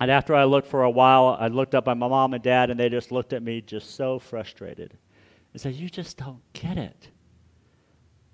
And 0.00 0.10
after 0.10 0.34
I 0.34 0.44
looked 0.44 0.68
for 0.68 0.82
a 0.82 0.90
while, 0.90 1.36
I 1.38 1.48
looked 1.48 1.74
up 1.74 1.88
at 1.88 1.96
my 1.96 2.06
mom 2.06 2.34
and 2.34 2.42
dad, 2.42 2.70
and 2.70 2.78
they 2.78 2.88
just 2.88 3.10
looked 3.10 3.32
at 3.32 3.42
me 3.42 3.60
just 3.60 3.96
so 3.96 4.18
frustrated 4.18 4.96
and 5.52 5.60
said, 5.60 5.74
You 5.74 5.88
just 5.88 6.16
don't 6.16 6.40
get 6.52 6.78
it. 6.78 7.08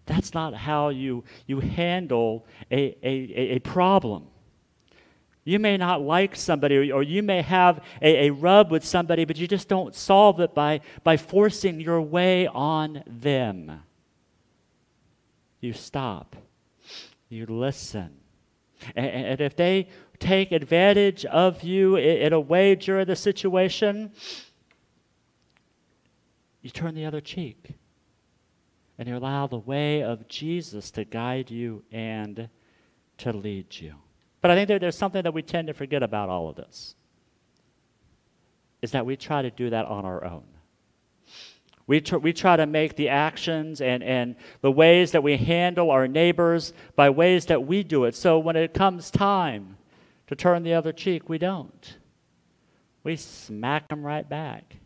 That's 0.06 0.34
not 0.34 0.54
how 0.54 0.90
you, 0.90 1.24
you 1.46 1.60
handle 1.60 2.46
a, 2.70 2.96
a, 3.02 3.54
a 3.54 3.58
problem. 3.60 4.26
You 5.44 5.58
may 5.58 5.76
not 5.76 6.00
like 6.00 6.36
somebody, 6.36 6.90
or, 6.90 7.02
you 7.02 7.22
may 7.22 7.42
have 7.42 7.84
a, 8.00 8.26
a 8.26 8.30
rub 8.30 8.70
with 8.70 8.84
somebody, 8.84 9.26
but 9.26 9.36
you 9.36 9.46
just 9.46 9.68
don't 9.68 9.94
solve 9.94 10.40
it 10.40 10.54
by, 10.54 10.80
by 11.02 11.18
forcing 11.18 11.80
your 11.80 12.00
way 12.00 12.46
on 12.46 13.02
them. 13.06 13.82
You 15.60 15.74
stop, 15.74 16.36
you 17.28 17.46
listen. 17.46 18.23
And, 18.94 19.40
if 19.40 19.56
they 19.56 19.88
take 20.18 20.52
advantage 20.52 21.24
of 21.26 21.62
you 21.62 21.96
in, 21.96 22.18
in 22.18 22.32
a 22.32 22.40
way 22.40 22.74
during 22.74 23.06
the 23.06 23.16
situation, 23.16 24.12
you 26.62 26.70
turn 26.70 26.94
the 26.94 27.04
other 27.04 27.20
cheek 27.20 27.74
and 28.98 29.08
you 29.08 29.16
allow 29.16 29.46
the 29.46 29.58
way 29.58 30.02
of 30.02 30.28
Jesus 30.28 30.90
to 30.92 31.04
guide 31.04 31.50
you 31.50 31.82
and 31.90 32.48
to 33.18 33.32
lead 33.32 33.66
you. 33.78 33.94
But 34.40 34.50
I 34.50 34.54
think 34.54 34.68
there, 34.68 34.78
there's 34.78 34.96
something 34.96 35.22
that 35.22 35.34
we 35.34 35.42
tend 35.42 35.68
to 35.68 35.74
forget 35.74 36.02
about 36.02 36.28
all 36.28 36.48
of 36.48 36.56
this 36.56 36.94
is 38.82 38.90
that 38.90 39.06
we 39.06 39.16
try 39.16 39.40
to 39.40 39.50
do 39.50 39.70
that 39.70 39.86
on 39.86 40.04
our 40.04 40.24
own. 40.24 40.44
We, 41.86 42.00
tr- 42.00 42.16
we 42.16 42.32
try 42.32 42.56
to 42.56 42.66
make 42.66 42.96
the 42.96 43.08
actions 43.10 43.80
and, 43.80 44.02
and 44.02 44.36
the 44.62 44.70
ways 44.70 45.12
that 45.12 45.22
we 45.22 45.36
handle 45.36 45.90
our 45.90 46.08
neighbors 46.08 46.72
by 46.96 47.10
ways 47.10 47.46
that 47.46 47.66
we 47.66 47.82
do 47.82 48.04
it. 48.04 48.14
So 48.14 48.38
when 48.38 48.56
it 48.56 48.72
comes 48.72 49.10
time 49.10 49.76
to 50.26 50.34
turn 50.34 50.62
the 50.62 50.74
other 50.74 50.92
cheek, 50.92 51.28
we 51.28 51.38
don't. 51.38 51.98
We 53.02 53.16
smack 53.16 53.88
them 53.88 54.02
right 54.02 54.26
back. 54.26 54.76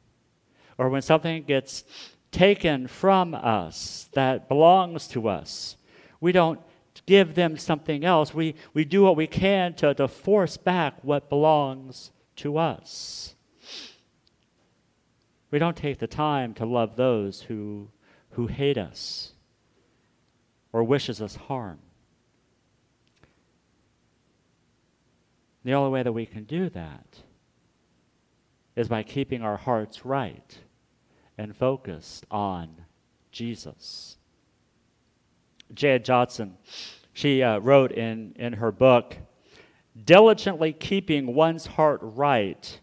Or 0.76 0.88
when 0.88 1.02
something 1.02 1.44
gets 1.44 1.84
taken 2.32 2.88
from 2.88 3.34
us 3.34 4.08
that 4.12 4.48
belongs 4.48 5.06
to 5.08 5.28
us, 5.28 5.76
we 6.20 6.32
don't 6.32 6.60
give 7.06 7.36
them 7.36 7.56
something 7.56 8.04
else. 8.04 8.34
We, 8.34 8.56
we 8.74 8.84
do 8.84 9.02
what 9.02 9.16
we 9.16 9.28
can 9.28 9.74
to, 9.74 9.94
to 9.94 10.08
force 10.08 10.56
back 10.56 11.02
what 11.02 11.28
belongs 11.28 12.10
to 12.36 12.58
us. 12.58 13.34
We 15.50 15.58
don't 15.58 15.76
take 15.76 15.98
the 15.98 16.06
time 16.06 16.54
to 16.54 16.66
love 16.66 16.96
those 16.96 17.42
who, 17.42 17.88
who 18.30 18.46
hate 18.46 18.76
us 18.76 19.32
or 20.72 20.84
wishes 20.84 21.22
us 21.22 21.36
harm. 21.36 21.78
The 25.64 25.72
only 25.74 25.90
way 25.90 26.02
that 26.02 26.12
we 26.12 26.26
can 26.26 26.44
do 26.44 26.68
that 26.70 27.22
is 28.76 28.88
by 28.88 29.02
keeping 29.02 29.42
our 29.42 29.56
hearts 29.56 30.04
right 30.04 30.58
and 31.36 31.56
focused 31.56 32.24
on 32.30 32.84
Jesus. 33.32 34.16
Jan 35.74 36.02
Johnson 36.02 36.56
she 37.18 37.42
uh, 37.42 37.58
wrote 37.58 37.90
in, 37.90 38.32
in 38.36 38.52
her 38.52 38.70
book 38.70 39.16
diligently 40.04 40.72
keeping 40.72 41.34
one's 41.34 41.66
heart 41.66 41.98
right 42.00 42.78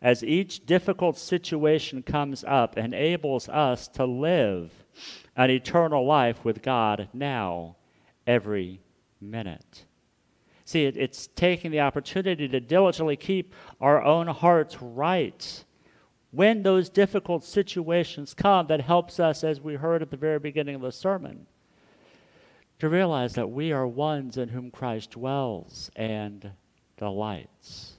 as 0.00 0.22
each 0.22 0.64
difficult 0.64 1.18
situation 1.18 2.02
comes 2.02 2.44
up 2.46 2.78
enables 2.78 3.48
us 3.48 3.88
to 3.88 4.04
live 4.04 4.72
an 5.36 5.50
eternal 5.50 6.06
life 6.06 6.44
with 6.44 6.62
God 6.62 7.08
now, 7.12 7.76
every 8.26 8.80
minute. 9.20 9.84
See, 10.64 10.84
it, 10.84 10.96
it's 10.96 11.28
taking 11.28 11.70
the 11.70 11.80
opportunity 11.80 12.46
to 12.48 12.60
diligently 12.60 13.16
keep 13.16 13.54
our 13.80 14.02
own 14.02 14.26
hearts 14.26 14.80
right 14.82 15.64
when 16.30 16.62
those 16.62 16.90
difficult 16.90 17.42
situations 17.42 18.34
come 18.34 18.66
that 18.66 18.82
helps 18.82 19.18
us, 19.18 19.42
as 19.42 19.60
we 19.60 19.74
heard 19.76 20.02
at 20.02 20.10
the 20.10 20.16
very 20.16 20.38
beginning 20.38 20.74
of 20.74 20.82
the 20.82 20.92
sermon, 20.92 21.46
to 22.78 22.88
realize 22.88 23.34
that 23.34 23.50
we 23.50 23.72
are 23.72 23.86
ones 23.86 24.36
in 24.36 24.50
whom 24.50 24.70
Christ 24.70 25.12
dwells 25.12 25.90
and 25.96 26.52
delights. 26.98 27.97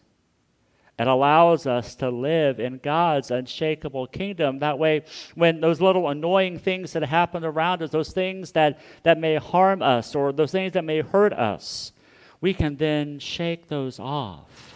It 1.00 1.08
allows 1.08 1.66
us 1.66 1.96
to 1.96 2.10
live 2.10 2.60
in 2.60 2.80
God's 2.84 3.32
unshakable 3.32 4.08
kingdom. 4.08 4.60
That 4.60 4.78
way, 4.78 5.06
when 5.34 5.62
those 5.62 5.80
little 5.80 6.10
annoying 6.10 6.60
things 6.60 6.92
that 6.92 7.04
happen 7.04 7.46
around 7.46 7.82
us, 7.82 7.92
those 7.92 8.12
things 8.12 8.52
that, 8.52 8.82
that 9.04 9.18
may 9.18 9.36
harm 9.36 9.82
us 9.82 10.14
or 10.14 10.34
those 10.34 10.52
things 10.52 10.74
that 10.74 10.84
may 10.84 11.00
hurt 11.00 11.32
us, 11.32 11.94
we 12.42 12.54
can 12.54 12.76
then 12.76 13.18
shake 13.20 13.70
those 13.70 13.98
off 13.98 14.76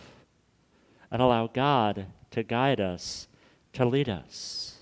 and 1.12 1.22
allow 1.22 1.48
God 1.48 2.06
to 2.32 2.42
guide 2.42 2.80
us, 2.80 3.28
to 3.74 3.86
lead 3.86 4.08
us. 4.08 4.78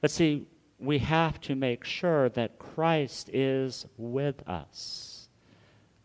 But 0.00 0.10
see, 0.10 0.46
we 0.80 0.98
have 0.98 1.40
to 1.42 1.54
make 1.54 1.84
sure 1.84 2.28
that 2.30 2.58
Christ 2.58 3.30
is 3.32 3.86
with 3.96 4.46
us. 4.48 5.09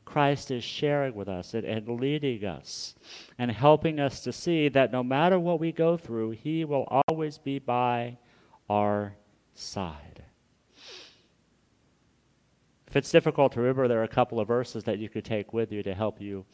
Christ 0.05 0.51
is 0.51 0.63
sharing 0.63 1.15
with 1.15 1.27
us 1.27 1.53
and, 1.53 1.65
and, 1.65 1.99
leading 1.99 2.45
us 2.45 2.95
and 3.37 3.51
helping 3.51 3.99
us 3.99 4.21
to 4.21 4.31
see 4.31 4.69
that 4.69 4.91
no 4.91 5.03
matter 5.03 5.39
what 5.39 5.59
we 5.59 5.71
go 5.71 5.97
through, 5.97 6.31
He 6.31 6.63
will 6.63 6.87
always 7.07 7.37
be 7.37 7.59
by 7.59 8.17
our 8.69 9.15
side. 9.53 10.23
If 12.87 12.95
it's 12.95 13.11
difficult 13.11 13.51
to 13.53 13.59
remember, 13.59 13.87
there 13.87 13.99
are 13.99 14.03
a 14.03 14.07
couple 14.07 14.39
of 14.39 14.47
verses 14.47 14.85
that 14.85 14.99
you 14.99 15.09
could 15.09 15.25
take 15.25 15.51
with 15.51 15.71
you 15.71 15.83
to 15.83 15.93
help 15.93 16.21
you 16.21 16.45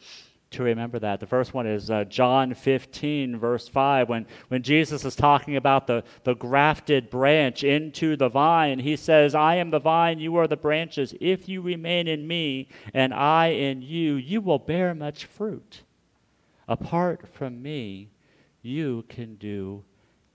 to 0.52 0.62
remember 0.62 0.98
that. 0.98 1.20
The 1.20 1.26
first 1.26 1.54
one 1.54 1.66
is 1.66 1.90
uh, 1.90 2.04
John 2.04 2.54
15, 2.54 3.38
verse 3.38 3.68
5, 3.68 4.08
when, 4.08 4.26
when 4.48 4.62
Jesus 4.62 5.04
is 5.04 5.16
talking 5.16 5.56
about 5.56 5.86
the, 5.86 6.04
the 6.24 6.34
grafted 6.34 7.10
branch 7.10 7.64
into 7.64 8.16
the 8.16 8.28
vine. 8.28 8.78
He 8.78 8.96
says, 8.96 9.34
I 9.34 9.56
am 9.56 9.70
the 9.70 9.80
vine, 9.80 10.18
you 10.18 10.36
are 10.36 10.46
the 10.46 10.56
branches. 10.56 11.14
If 11.20 11.48
you 11.48 11.60
remain 11.60 12.08
in 12.08 12.26
me 12.26 12.68
and 12.94 13.12
I 13.12 13.48
in 13.48 13.82
you, 13.82 14.14
you 14.14 14.40
will 14.40 14.58
bear 14.58 14.94
much 14.94 15.24
fruit. 15.24 15.82
Apart 16.68 17.26
from 17.32 17.62
me, 17.62 18.10
you 18.62 19.04
can 19.08 19.34
do 19.36 19.84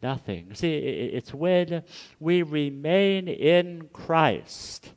nothing. 0.01 0.53
See, 0.53 0.75
it's 0.75 1.34
when 1.34 1.84
we 2.19 2.43
remain 2.43 3.27
in 3.27 3.89
Christ 3.93 4.91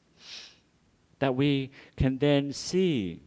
that 1.20 1.34
we 1.34 1.70
can 1.96 2.18
then 2.18 2.52
see 2.52 3.22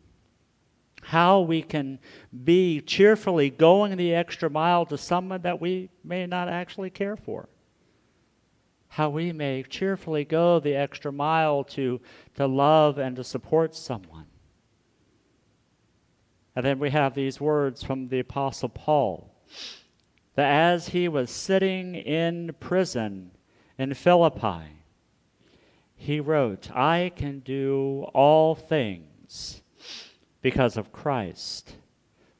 how 1.04 1.42
we 1.42 1.62
can 1.62 2.00
be 2.44 2.80
cheerfully 2.82 3.50
going 3.50 3.96
the 3.98 4.13
extra 4.13 4.50
mile 4.50 4.86
to 4.86 4.98
someone 4.98 5.42
that 5.42 5.60
we 5.60 5.89
may 6.04 6.26
not 6.26 6.48
actually 6.48 6.89
care 6.89 7.18
for. 7.18 7.50
How 8.88 9.10
we 9.10 9.34
may 9.34 9.63
cheerfully 9.63 10.24
go 10.24 10.60
the 10.60 10.76
extra 10.76 11.12
mile 11.12 11.63
to, 11.66 12.00
to 12.36 12.48
love 12.48 12.98
and 12.98 13.16
to 13.16 13.24
support 13.24 13.76
someone. 13.76 14.28
And 16.56 16.66
then 16.66 16.80
we 16.80 16.92
have 16.92 17.16
these 17.16 17.42
words 17.42 17.84
from 17.84 18.08
the 18.08 18.20
Apostle 18.20 18.70
Paul 18.70 19.34
that 20.36 20.50
as 20.50 20.89
he 20.89 21.08
was 21.08 21.30
sitting 21.30 21.96
in 21.96 22.56
prison 22.60 23.32
in 23.78 23.94
Philippi, 23.94 24.84
he 25.96 26.20
wrote, 26.20 26.70
I 26.72 27.12
can 27.16 27.39
do 27.39 28.06
all 28.13 28.56
things 28.56 29.62
because 30.43 30.77
of 30.77 30.91
Christ 30.91 31.77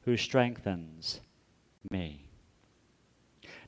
who 0.02 0.16
strengthens 0.16 1.20
me. 1.90 2.26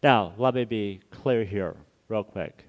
Now, 0.02 0.34
let 0.36 0.54
me 0.54 0.64
be 0.64 1.00
clear 1.10 1.42
here, 1.42 1.74
real 2.08 2.22
quick. 2.22 2.64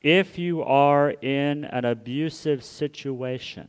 If 0.00 0.38
you 0.38 0.62
are 0.62 1.10
in 1.10 1.64
an 1.66 1.84
abusive 1.84 2.64
situation, 2.64 3.68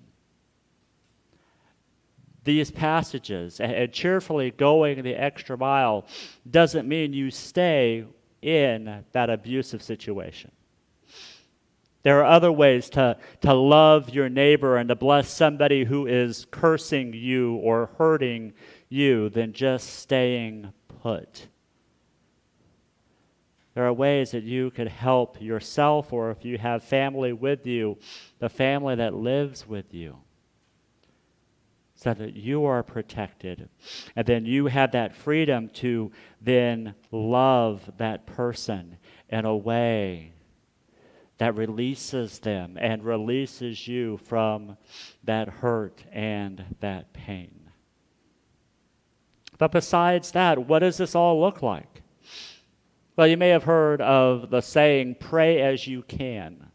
these 2.46 2.72
passages 2.72 3.60
and, 3.60 3.92
cheerfully 3.92 4.52
going 4.52 5.04
the 5.04 5.14
extra 5.14 5.58
mile 5.58 6.06
doesn't 6.50 6.88
mean 6.88 7.12
you 7.12 7.32
stay 7.32 8.06
in 8.42 9.04
that 9.12 9.30
abusive 9.30 9.82
situation. 9.82 10.52
There 12.06 12.20
are 12.20 12.32
other 12.32 12.52
ways 12.52 12.92
to, 12.92 13.18
to 13.42 13.56
love 13.56 14.12
your 14.12 14.30
neighbor 14.30 14.78
and 14.78 14.90
to 14.90 14.96
bless 14.96 15.28
somebody 15.28 15.86
who 15.86 16.06
is 16.06 16.46
cursing 16.52 17.14
you 17.16 17.56
or 17.56 17.90
hurting 17.98 18.54
you 18.90 19.30
than 19.30 19.54
just 19.54 19.90
staying 19.90 20.72
put. 21.02 21.48
There 23.74 23.88
are 23.88 23.92
ways 23.92 24.30
that 24.32 24.44
you 24.44 24.70
could 24.70 24.88
help 24.88 25.42
yourself, 25.42 26.14
or 26.14 26.30
if 26.30 26.46
you 26.46 26.60
have 26.60 26.84
family 26.84 27.34
with 27.34 27.66
you, 27.66 27.98
the 28.38 28.50
family 28.50 28.94
that 28.94 29.16
lives 29.16 29.68
with 29.68 29.92
you, 29.92 30.20
so 31.96 32.14
that 32.14 32.36
you 32.36 32.66
are 32.66 32.84
protected. 32.84 33.68
And 34.16 34.28
then 34.28 34.46
you 34.46 34.68
have 34.68 34.92
that 34.92 35.16
freedom 35.16 35.70
to 35.70 36.12
then 36.40 36.94
love 37.12 37.90
that 37.98 38.28
person 38.28 38.98
in 39.28 39.46
a 39.46 39.58
way 39.58 40.34
that 41.38 41.56
releases 41.56 42.40
them 42.40 42.78
and 42.80 43.04
releases 43.04 43.88
you 43.88 44.18
from 44.18 44.78
that 45.24 45.48
hurt 45.48 46.04
and 46.12 46.64
that 46.80 47.12
pain. 47.14 47.70
But 49.58 49.72
besides 49.72 50.32
that, 50.32 50.68
what 50.68 50.80
does 50.80 50.98
this 50.98 51.16
all 51.16 51.40
look 51.40 51.62
like? 51.62 52.02
Well, 53.16 53.28
you 53.28 53.38
may 53.38 53.50
have 53.50 53.64
heard 53.64 54.02
of 54.02 54.50
the 54.50 54.62
saying, 54.62 55.16
pray 55.20 55.62
as 55.62 55.88
you 55.88 56.04
can. 56.04 56.68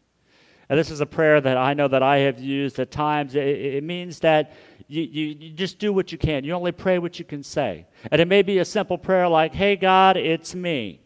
And 0.69 0.79
this 0.79 0.89
is 0.89 1.01
a 1.01 1.05
prayer 1.05 1.41
that 1.41 1.57
I 1.57 1.73
know 1.73 1.87
that 1.87 2.01
I 2.01 2.19
have 2.19 2.39
used 2.39 2.79
at 2.79 2.91
times. 2.91 3.35
It, 3.35 3.45
it 3.45 3.83
means 3.83 4.19
that 4.21 4.53
you, 4.87 5.03
you, 5.03 5.25
you, 5.39 5.51
just 5.51 5.79
do 5.79 5.93
what 5.93 6.11
you 6.11 6.17
can. 6.17 6.43
You 6.43 6.53
only 6.53 6.71
pray 6.71 6.97
what 6.97 7.19
you 7.19 7.25
can 7.25 7.43
say. 7.43 7.85
And 8.09 8.21
it 8.21 8.27
may 8.27 8.41
be 8.41 8.59
a 8.59 8.65
simple 8.65 8.97
prayer 8.97 9.27
like, 9.27 9.53
Hey, 9.53 9.75
God, 9.75 10.17
it's 10.17 10.55
me. 10.55 11.01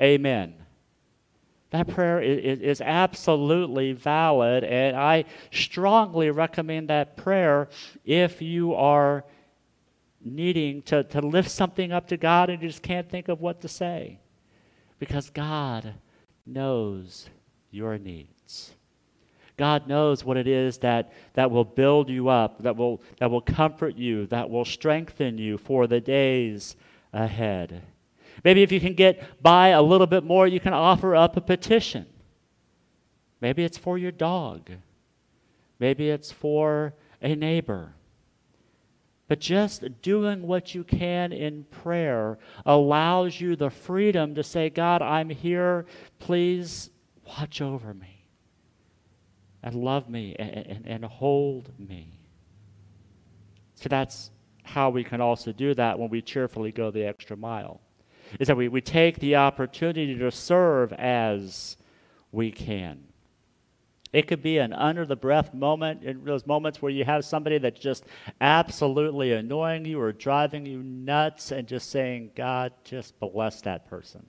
Amen. 0.00 0.54
That 1.70 1.88
prayer 1.88 2.20
is, 2.20 2.60
is 2.60 2.80
absolutely 2.80 3.92
valid, 3.92 4.64
and 4.64 4.96
I 4.96 5.26
strongly 5.52 6.30
recommend 6.30 6.88
that 6.88 7.16
prayer 7.16 7.68
if 8.04 8.40
you 8.40 8.74
are 8.74 9.24
needing 10.24 10.82
to, 10.82 11.04
to 11.04 11.20
lift 11.20 11.50
something 11.50 11.92
up 11.92 12.08
to 12.08 12.16
God 12.16 12.50
and 12.50 12.62
you 12.62 12.68
just 12.68 12.82
can't 12.82 13.08
think 13.08 13.28
of 13.28 13.40
what 13.40 13.60
to 13.60 13.68
say. 13.68 14.18
Because 14.98 15.30
God 15.30 15.94
knows 16.46 17.28
your 17.70 17.98
needs. 17.98 18.72
God 19.56 19.86
knows 19.86 20.24
what 20.24 20.36
it 20.36 20.46
is 20.46 20.78
that, 20.78 21.12
that 21.34 21.50
will 21.50 21.64
build 21.64 22.08
you 22.08 22.28
up, 22.28 22.62
that 22.62 22.76
will, 22.76 23.02
that 23.18 23.30
will 23.30 23.40
comfort 23.40 23.96
you, 23.96 24.26
that 24.26 24.48
will 24.48 24.64
strengthen 24.64 25.36
you 25.36 25.58
for 25.58 25.86
the 25.86 26.00
days 26.00 26.76
ahead. 27.12 27.82
Maybe 28.44 28.62
if 28.62 28.72
you 28.72 28.80
can 28.80 28.94
get 28.94 29.42
by 29.42 29.68
a 29.68 29.82
little 29.82 30.06
bit 30.06 30.24
more, 30.24 30.46
you 30.46 30.60
can 30.60 30.72
offer 30.72 31.14
up 31.16 31.36
a 31.36 31.40
petition. 31.40 32.06
Maybe 33.40 33.64
it's 33.64 33.78
for 33.78 33.98
your 33.98 34.12
dog. 34.12 34.70
Maybe 35.78 36.10
it's 36.10 36.32
for 36.32 36.94
a 37.22 37.34
neighbor. 37.34 37.94
But 39.28 39.40
just 39.40 39.84
doing 40.00 40.42
what 40.42 40.74
you 40.74 40.84
can 40.84 41.32
in 41.32 41.64
prayer 41.64 42.38
allows 42.64 43.40
you 43.40 43.56
the 43.56 43.70
freedom 43.70 44.34
to 44.34 44.42
say, 44.42 44.70
God, 44.70 45.02
I'm 45.02 45.28
here. 45.28 45.84
Please 46.18 46.90
watch 47.26 47.60
over 47.60 47.92
me 47.92 48.26
and 49.62 49.74
love 49.74 50.08
me 50.08 50.34
and, 50.38 50.50
and, 50.50 50.86
and 50.86 51.04
hold 51.04 51.70
me. 51.78 52.20
So 53.74 53.88
that's 53.88 54.30
how 54.62 54.90
we 54.90 55.04
can 55.04 55.20
also 55.20 55.52
do 55.52 55.74
that 55.74 55.98
when 55.98 56.08
we 56.08 56.22
cheerfully 56.22 56.72
go 56.72 56.90
the 56.90 57.04
extra 57.04 57.36
mile. 57.36 57.80
Is 58.38 58.48
that 58.48 58.56
we, 58.56 58.68
we 58.68 58.80
take 58.80 59.18
the 59.18 59.36
opportunity 59.36 60.16
to 60.16 60.30
serve 60.30 60.92
as 60.92 61.76
we 62.32 62.50
can. 62.50 63.04
It 64.12 64.26
could 64.26 64.42
be 64.42 64.58
an 64.58 64.72
under 64.72 65.04
the 65.04 65.16
breath 65.16 65.52
moment, 65.52 66.02
in 66.02 66.24
those 66.24 66.46
moments 66.46 66.80
where 66.80 66.90
you 66.90 67.04
have 67.04 67.24
somebody 67.24 67.58
that's 67.58 67.78
just 67.78 68.04
absolutely 68.40 69.32
annoying 69.32 69.84
you 69.84 70.00
or 70.00 70.12
driving 70.12 70.64
you 70.64 70.82
nuts, 70.82 71.52
and 71.52 71.68
just 71.68 71.90
saying, 71.90 72.30
God, 72.34 72.72
just 72.84 73.18
bless 73.20 73.60
that 73.62 73.86
person. 73.88 74.24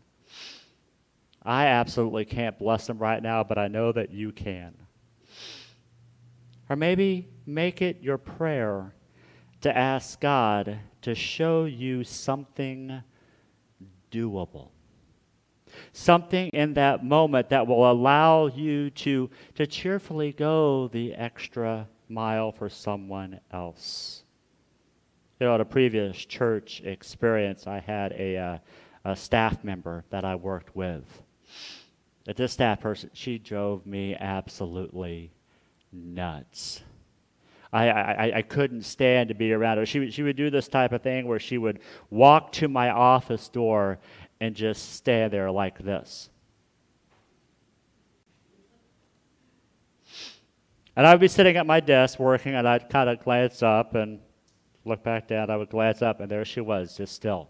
I 1.43 1.67
absolutely 1.67 2.25
can't 2.25 2.59
bless 2.59 2.87
them 2.87 2.99
right 2.99 3.23
now, 3.23 3.45
but 3.45 3.57
I 3.57 3.69
know 3.69 3.93
that 3.93 4.11
you 4.11 4.33
can. 4.33 4.75
Or 6.69 6.75
maybe 6.75 7.29
make 7.45 7.81
it 7.81 8.01
your 8.01 8.17
prayer 8.17 8.93
to 9.61 9.75
ask 9.75 10.19
God 10.19 10.79
to 11.01 11.15
show 11.15 11.63
you 11.63 12.03
something 12.03 13.01
doable 14.11 14.71
something 15.91 16.49
in 16.49 16.73
that 16.73 17.03
moment 17.03 17.49
that 17.49 17.67
will 17.67 17.89
allow 17.89 18.47
you 18.47 18.89
to, 18.91 19.29
to 19.55 19.67
cheerfully 19.67 20.31
go 20.33 20.87
the 20.89 21.13
extra 21.13 21.87
mile 22.07 22.51
for 22.51 22.69
someone 22.69 23.39
else. 23.51 24.23
You 25.39 25.47
know, 25.47 25.55
at 25.55 25.61
a 25.61 25.65
previous 25.65 26.17
church 26.17 26.81
experience, 26.81 27.67
I 27.67 27.79
had 27.79 28.11
a, 28.13 28.37
uh, 28.37 28.57
a 29.05 29.15
staff 29.15 29.63
member 29.63 30.03
that 30.09 30.25
I 30.25 30.35
worked 30.35 30.75
with. 30.75 31.03
But 32.25 32.35
this 32.35 32.53
staff 32.53 32.81
person, 32.81 33.09
she 33.13 33.37
drove 33.37 33.85
me 33.85 34.15
absolutely 34.15 35.31
nuts. 35.91 36.81
I, 37.71 37.89
I, 37.89 38.37
I 38.37 38.41
couldn't 38.41 38.81
stand 38.81 39.29
to 39.29 39.35
be 39.35 39.53
around 39.53 39.77
her. 39.77 39.85
She, 39.85 40.09
she 40.09 40.23
would 40.23 40.35
do 40.35 40.49
this 40.49 40.67
type 40.67 40.91
of 40.91 41.03
thing 41.03 41.27
where 41.27 41.39
she 41.39 41.57
would 41.57 41.79
walk 42.09 42.51
to 42.53 42.67
my 42.67 42.89
office 42.89 43.47
door 43.47 43.99
and 44.39 44.55
just 44.55 44.93
stay 44.93 45.27
there 45.27 45.51
like 45.51 45.77
this. 45.77 46.29
And 50.95 51.05
I 51.05 51.13
would 51.13 51.21
be 51.21 51.27
sitting 51.27 51.55
at 51.57 51.65
my 51.65 51.79
desk 51.79 52.19
working, 52.19 52.55
and 52.55 52.67
I'd 52.67 52.89
kind 52.89 53.09
of 53.09 53.23
glance 53.23 53.63
up 53.63 53.95
and 53.95 54.19
look 54.83 55.03
back 55.03 55.27
down. 55.27 55.49
I 55.49 55.55
would 55.55 55.69
glance 55.69 56.01
up, 56.01 56.19
and 56.19 56.29
there 56.29 56.43
she 56.43 56.61
was, 56.61 56.97
just 56.97 57.13
still. 57.13 57.49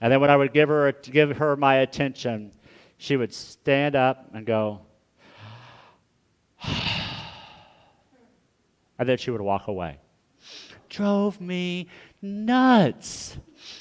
And 0.00 0.12
then 0.12 0.20
when 0.20 0.30
I 0.30 0.36
would 0.36 0.52
give 0.52 0.68
her, 0.68 0.92
give 0.92 1.38
her 1.38 1.56
my 1.56 1.76
attention, 1.76 2.52
she 2.98 3.16
would 3.16 3.32
stand 3.32 3.96
up 3.96 4.30
and 4.34 4.46
go, 4.46 4.82
and 9.00 9.08
then 9.08 9.18
she 9.18 9.32
would 9.32 9.40
walk 9.40 9.66
away. 9.66 9.98
Drove 10.88 11.40
me 11.40 11.88
nuts 12.22 13.36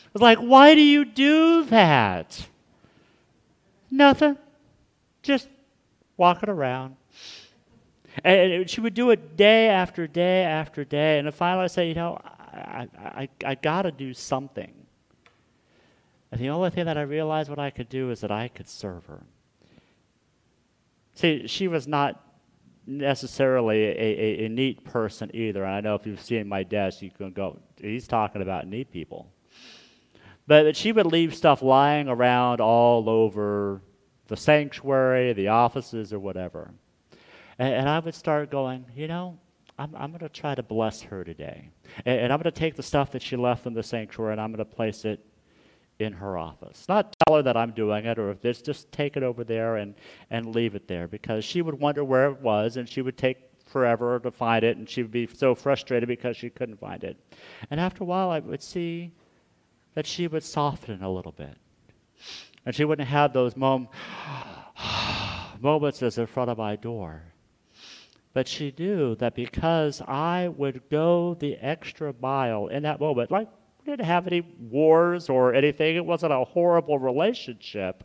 I 0.10 0.12
was 0.14 0.22
like, 0.24 0.40
why 0.40 0.74
do 0.74 0.82
you 0.82 1.06
do 1.06 1.66
that? 1.66 2.48
Nothing. 3.92 4.38
Just 5.22 5.48
walking 6.18 6.50
around. 6.50 6.96
And 8.24 8.68
she 8.68 8.82
would 8.82 8.96
do 8.96 9.12
it 9.12 9.38
day 9.38 9.70
after 9.70 10.08
day 10.08 10.44
after 10.44 10.84
day. 10.84 11.20
And 11.20 11.32
finally 11.32 11.66
I 11.66 11.68
said, 11.68 11.88
you 11.88 11.94
know, 11.94 12.20
I, 12.24 12.88
I, 12.98 13.30
I 13.46 13.56
got 13.56 13.84
to 13.84 13.92
do 13.92 14.16
something. 14.16 14.74
And 16.32 16.42
the 16.42 16.50
only 16.50 16.72
thing 16.72 16.86
that 16.86 16.98
I 16.98 17.04
realized 17.04 17.52
what 17.52 17.60
I 17.60 17.70
could 17.70 17.88
do 17.88 18.10
is 18.10 18.22
that 18.22 18.32
I 18.32 18.48
could 18.48 18.68
serve 18.68 19.06
her. 19.06 19.22
See, 21.14 21.46
she 21.46 21.68
was 21.68 21.88
not 21.88 22.29
necessarily 22.90 23.84
a, 23.86 23.92
a, 23.92 24.46
a 24.46 24.50
neat 24.50 24.84
person 24.84 25.30
either. 25.34 25.64
And 25.64 25.76
I 25.76 25.82
know 25.82 25.96
if 25.96 26.06
you've 26.06 26.22
seen 26.22 26.48
my 26.48 26.64
desk, 26.64 27.02
you 27.02 27.12
can 27.12 27.32
go, 27.32 27.60
he's 27.80 28.08
talking 28.08 28.42
about 28.42 28.68
neat 28.68 28.92
people. 28.92 29.32
But 30.48 30.76
she 30.76 30.92
would 30.92 31.06
leave 31.06 31.36
stuff 31.36 31.62
lying 31.62 32.08
around 32.08 32.60
all 32.60 33.08
over 33.08 33.82
the 34.28 34.36
sanctuary, 34.36 35.34
the 35.34 35.50
offices, 35.50 36.12
or 36.12 36.20
whatever. 36.20 36.72
And, 37.60 37.74
and 37.74 37.90
I 37.90 38.00
would 38.00 38.16
start 38.16 38.50
going, 38.50 38.86
you 38.96 39.08
know, 39.08 39.38
I'm, 39.78 39.96
I'm 39.96 40.10
going 40.10 40.20
to 40.22 40.30
try 40.30 40.56
to 40.56 40.64
bless 40.64 41.02
her 41.04 41.24
today. 41.24 41.70
And, 42.06 42.20
and 42.20 42.34
I'm 42.34 42.40
going 42.40 42.52
to 42.52 42.60
take 42.60 42.76
the 42.76 42.84
stuff 42.84 43.12
that 43.12 43.22
she 43.22 43.36
left 43.36 43.66
in 43.68 43.74
the 43.74 43.84
sanctuary 43.84 44.34
and 44.34 44.42
I'm 44.42 44.52
going 44.52 44.58
to 44.58 44.66
place 44.66 45.06
it 45.06 45.24
in 46.00 46.14
her 46.14 46.38
office. 46.38 46.86
Not 46.88 47.14
tell 47.20 47.36
her 47.36 47.44
that 47.44 47.58
I'm 47.58 47.72
doing 47.72 48.06
it 48.06 48.18
or 48.18 48.32
if 48.32 48.44
it's 48.44 48.62
just 48.62 48.92
take 48.92 49.18
it 49.18 49.24
over 49.24 49.44
there 49.44 49.76
and, 49.76 49.94
and 50.30 50.56
leave 50.56 50.74
it 50.74 50.88
there 50.88 51.08
because 51.08 51.44
she 51.44 51.62
would 51.62 51.80
wonder 51.80 52.04
where 52.04 52.30
it 52.32 52.40
was 52.40 52.78
and 52.78 52.88
she 52.88 53.02
would 53.02 53.18
take 53.18 53.38
forever 53.66 54.20
to 54.20 54.32
find 54.32 54.64
it 54.64 54.78
and 54.78 54.90
she 54.90 55.02
would 55.04 55.12
be 55.12 55.28
so 55.28 55.54
frustrated 55.54 56.08
because 56.08 56.38
she 56.38 56.50
couldn't 56.50 56.80
find 56.80 57.04
it. 57.04 57.18
And 57.70 57.80
after 57.80 58.04
a 58.04 58.08
while, 58.08 58.30
I 58.30 58.40
would 58.40 58.64
see 58.64 59.12
that 59.94 60.08
she 60.08 60.28
would 60.28 60.44
soften 60.44 61.04
a 61.04 61.12
little 61.12 61.34
bit. 61.34 61.58
And 62.66 62.74
she 62.74 62.86
wouldn't 62.86 63.08
have 63.08 63.34
those 63.34 63.58
mom- 63.58 63.90
moments 65.60 66.02
as 66.02 66.18
in 66.18 66.28
front 66.28 66.50
of 66.50 66.58
my 66.58 66.78
door. 66.78 67.24
But 68.32 68.48
she 68.48 68.74
knew 68.78 69.16
that 69.16 69.36
because 69.36 70.02
I 70.02 70.48
would 70.48 70.90
go 70.90 71.34
the 71.34 71.58
extra 71.58 72.14
mile 72.22 72.68
in 72.68 72.84
that 72.84 73.00
moment, 73.00 73.32
like 73.32 73.50
we 73.80 73.92
didn't 73.92 74.06
have 74.06 74.28
any 74.28 74.42
wars 74.42 75.30
or 75.30 75.54
anything, 75.54 75.96
it 75.96 76.06
wasn't 76.06 76.34
a 76.34 76.44
horrible 76.44 77.00
relationship, 77.00 78.04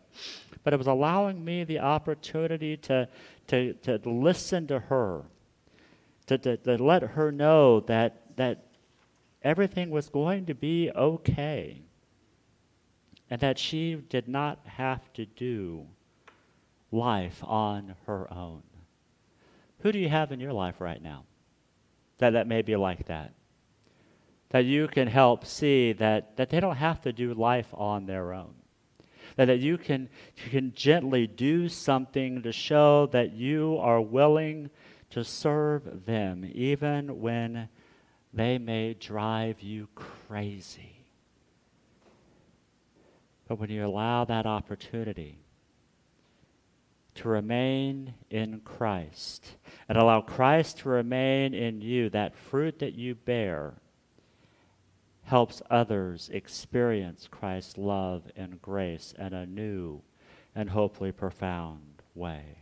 but 0.62 0.72
it 0.72 0.76
was 0.76 0.86
allowing 0.86 1.44
me 1.44 1.64
the 1.64 1.78
opportunity 1.78 2.76
to, 2.78 3.08
to, 3.48 3.74
to 3.74 4.00
listen 4.04 4.66
to 4.68 4.78
her 4.78 5.24
to, 6.26 6.38
to, 6.38 6.56
to 6.56 6.82
let 6.82 7.02
her 7.02 7.30
know 7.30 7.80
that, 7.80 8.36
that 8.36 8.64
everything 9.42 9.90
was 9.90 10.08
going 10.08 10.46
to 10.46 10.54
be 10.54 10.90
okay 10.94 11.82
and 13.30 13.40
that 13.40 13.58
she 13.58 13.94
did 13.94 14.28
not 14.28 14.60
have 14.64 15.12
to 15.14 15.26
do 15.26 15.86
life 16.92 17.42
on 17.42 17.94
her 18.06 18.32
own. 18.32 18.62
Who 19.80 19.92
do 19.92 19.98
you 19.98 20.08
have 20.08 20.32
in 20.32 20.40
your 20.40 20.52
life 20.52 20.80
right 20.80 21.02
now 21.02 21.24
that, 22.18 22.30
that 22.30 22.46
may 22.46 22.62
be 22.62 22.76
like 22.76 23.06
that? 23.06 23.32
That 24.50 24.64
you 24.64 24.86
can 24.86 25.08
help 25.08 25.44
see 25.44 25.92
that, 25.94 26.36
that 26.36 26.50
they 26.50 26.60
don't 26.60 26.76
have 26.76 27.00
to 27.02 27.12
do 27.12 27.34
life 27.34 27.68
on 27.72 28.06
their 28.06 28.32
own. 28.32 28.54
That, 29.36 29.46
that 29.46 29.58
you, 29.58 29.78
can, 29.78 30.08
you 30.36 30.50
can 30.50 30.72
gently 30.74 31.26
do 31.26 31.68
something 31.68 32.42
to 32.42 32.52
show 32.52 33.06
that 33.06 33.32
you 33.32 33.78
are 33.80 34.00
willing 34.00 34.70
to 35.10 35.24
serve 35.24 36.06
them, 36.06 36.48
even 36.54 37.20
when 37.20 37.68
they 38.32 38.58
may 38.58 38.94
drive 38.94 39.60
you 39.60 39.88
crazy. 39.94 41.04
But 43.46 43.58
when 43.58 43.70
you 43.70 43.84
allow 43.84 44.24
that 44.24 44.46
opportunity 44.46 45.38
to 47.14 47.28
remain 47.28 48.14
in 48.30 48.60
Christ 48.60 49.56
and 49.88 49.96
allow 49.96 50.20
Christ 50.20 50.78
to 50.78 50.88
remain 50.88 51.54
in 51.54 51.80
you, 51.80 52.10
that 52.10 52.34
fruit 52.34 52.78
that 52.80 52.94
you 52.94 53.14
bear 53.14 53.74
helps 55.24 55.62
others 55.70 56.30
experience 56.32 57.28
Christ's 57.30 57.78
love 57.78 58.24
and 58.36 58.60
grace 58.60 59.14
in 59.18 59.32
a 59.32 59.46
new 59.46 60.02
and 60.54 60.70
hopefully 60.70 61.12
profound 61.12 62.02
way. 62.14 62.58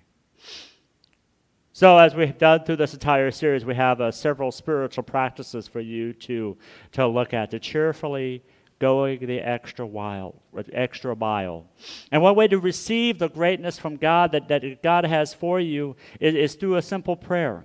So, 1.75 1.99
as 1.99 2.15
we've 2.15 2.37
done 2.37 2.65
through 2.65 2.77
this 2.77 2.93
entire 2.93 3.31
series, 3.31 3.65
we 3.65 3.75
have 3.75 4.01
uh, 4.01 4.11
several 4.11 4.53
spiritual 4.53 5.05
practices 5.05 5.67
for 5.67 5.81
you 5.81 6.13
to, 6.15 6.57
to 6.93 7.07
look 7.07 7.33
at 7.33 7.51
to 7.53 7.59
cheerfully 7.59 8.43
going 8.79 9.25
the 9.27 9.39
extra 9.39 9.87
mile, 9.89 10.35
extra 10.73 11.17
mile. 11.17 11.65
And 12.11 12.21
one 12.21 12.35
way 12.35 12.49
to 12.49 12.59
receive 12.59 13.19
the 13.19 13.29
greatness 13.29 13.79
from 13.79 13.97
God 13.97 14.33
that, 14.33 14.49
that 14.49 14.83
God 14.83 15.05
has 15.05 15.33
for 15.33 15.61
you 15.61 15.97
is, 16.21 16.35
is 16.35 16.55
through 16.57 16.77
a 16.77 16.83
simple 16.83 17.17
prayer. 17.17 17.65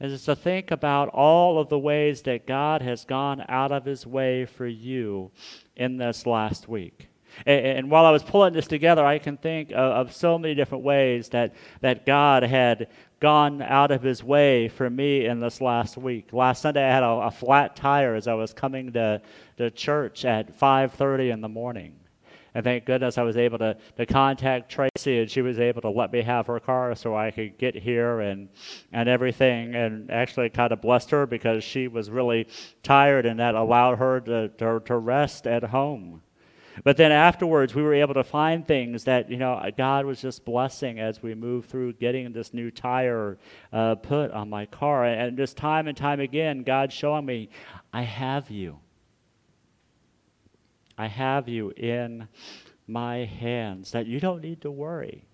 Is 0.00 0.24
to 0.24 0.34
think 0.34 0.70
about 0.70 1.08
all 1.10 1.58
of 1.58 1.68
the 1.68 1.78
ways 1.78 2.22
that 2.22 2.46
God 2.46 2.82
has 2.82 3.04
gone 3.04 3.44
out 3.48 3.72
of 3.72 3.84
his 3.84 4.06
way 4.06 4.44
for 4.44 4.66
you 4.66 5.30
in 5.76 5.96
this 5.96 6.26
last 6.26 6.68
week. 6.68 7.08
And, 7.46 7.66
and 7.66 7.90
while 7.90 8.04
I 8.04 8.10
was 8.10 8.22
pulling 8.22 8.52
this 8.52 8.66
together, 8.66 9.04
I 9.04 9.18
can 9.18 9.36
think 9.36 9.70
of, 9.70 9.76
of 10.08 10.12
so 10.12 10.38
many 10.38 10.54
different 10.54 10.84
ways 10.84 11.28
that, 11.30 11.54
that 11.80 12.06
God 12.06 12.42
had 12.42 12.88
gone 13.20 13.62
out 13.62 13.90
of 13.90 14.02
his 14.02 14.22
way 14.22 14.68
for 14.68 14.90
me 14.90 15.26
in 15.26 15.40
this 15.40 15.60
last 15.60 15.96
week. 15.96 16.32
Last 16.32 16.62
Sunday 16.62 16.84
I 16.84 16.92
had 16.92 17.02
a, 17.02 17.06
a 17.06 17.30
flat 17.30 17.76
tire 17.76 18.14
as 18.14 18.28
I 18.28 18.34
was 18.34 18.52
coming 18.52 18.92
to, 18.92 19.22
to 19.58 19.70
church 19.70 20.24
at 20.24 20.58
5:30 20.58 21.32
in 21.32 21.40
the 21.40 21.48
morning. 21.48 21.94
And 22.54 22.62
thank 22.62 22.84
goodness 22.84 23.18
I 23.18 23.22
was 23.22 23.36
able 23.36 23.58
to, 23.58 23.76
to 23.96 24.06
contact 24.06 24.70
Tracy 24.70 25.18
and 25.18 25.30
she 25.30 25.42
was 25.42 25.58
able 25.58 25.82
to 25.82 25.90
let 25.90 26.12
me 26.12 26.22
have 26.22 26.46
her 26.46 26.60
car 26.60 26.94
so 26.94 27.16
I 27.16 27.32
could 27.32 27.58
get 27.58 27.74
here 27.74 28.20
and, 28.20 28.48
and 28.92 29.08
everything. 29.08 29.74
And 29.74 30.10
actually 30.10 30.50
kind 30.50 30.72
of 30.72 30.80
blessed 30.80 31.10
her 31.10 31.26
because 31.26 31.64
she 31.64 31.88
was 31.88 32.10
really 32.10 32.46
tired 32.82 33.26
and 33.26 33.40
that 33.40 33.56
allowed 33.56 33.98
her 33.98 34.20
to, 34.20 34.48
to, 34.48 34.80
to 34.84 34.96
rest 34.96 35.46
at 35.46 35.64
home. 35.64 36.22
But 36.82 36.96
then 36.96 37.12
afterwards, 37.12 37.74
we 37.74 37.82
were 37.82 37.94
able 37.94 38.14
to 38.14 38.24
find 38.24 38.66
things 38.66 39.04
that, 39.04 39.30
you 39.30 39.36
know, 39.36 39.62
God 39.76 40.06
was 40.06 40.20
just 40.20 40.44
blessing 40.44 40.98
as 40.98 41.22
we 41.22 41.34
moved 41.34 41.70
through 41.70 41.92
getting 41.94 42.32
this 42.32 42.52
new 42.52 42.70
tire 42.70 43.38
uh, 43.72 43.94
put 43.94 44.32
on 44.32 44.50
my 44.50 44.66
car. 44.66 45.04
And 45.04 45.36
just 45.36 45.56
time 45.56 45.86
and 45.86 45.96
time 45.96 46.18
again, 46.18 46.64
God 46.64 46.92
showing 46.92 47.26
me, 47.26 47.48
I 47.92 48.02
have 48.02 48.50
you. 48.50 48.80
I 50.96 51.08
have 51.08 51.48
you 51.48 51.70
in 51.76 52.28
my 52.86 53.24
hands, 53.24 53.92
that 53.92 54.06
you 54.06 54.20
don't 54.20 54.42
need 54.42 54.60
to 54.62 54.70
worry, 54.70 55.24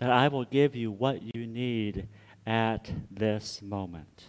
that 0.00 0.10
I 0.10 0.28
will 0.28 0.44
give 0.44 0.76
you 0.76 0.90
what 0.90 1.22
you 1.34 1.46
need 1.46 2.08
at 2.46 2.90
this 3.10 3.60
moment. 3.60 4.28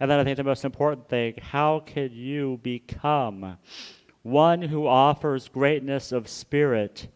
And 0.00 0.10
then 0.10 0.20
I 0.20 0.24
think 0.24 0.36
the 0.36 0.44
most 0.44 0.64
important 0.64 1.08
thing 1.08 1.34
how 1.42 1.80
can 1.80 2.12
you 2.12 2.60
become 2.62 3.58
one 4.22 4.62
who 4.62 4.86
offers 4.86 5.48
greatness 5.48 6.12
of 6.12 6.28
spirit 6.28 7.08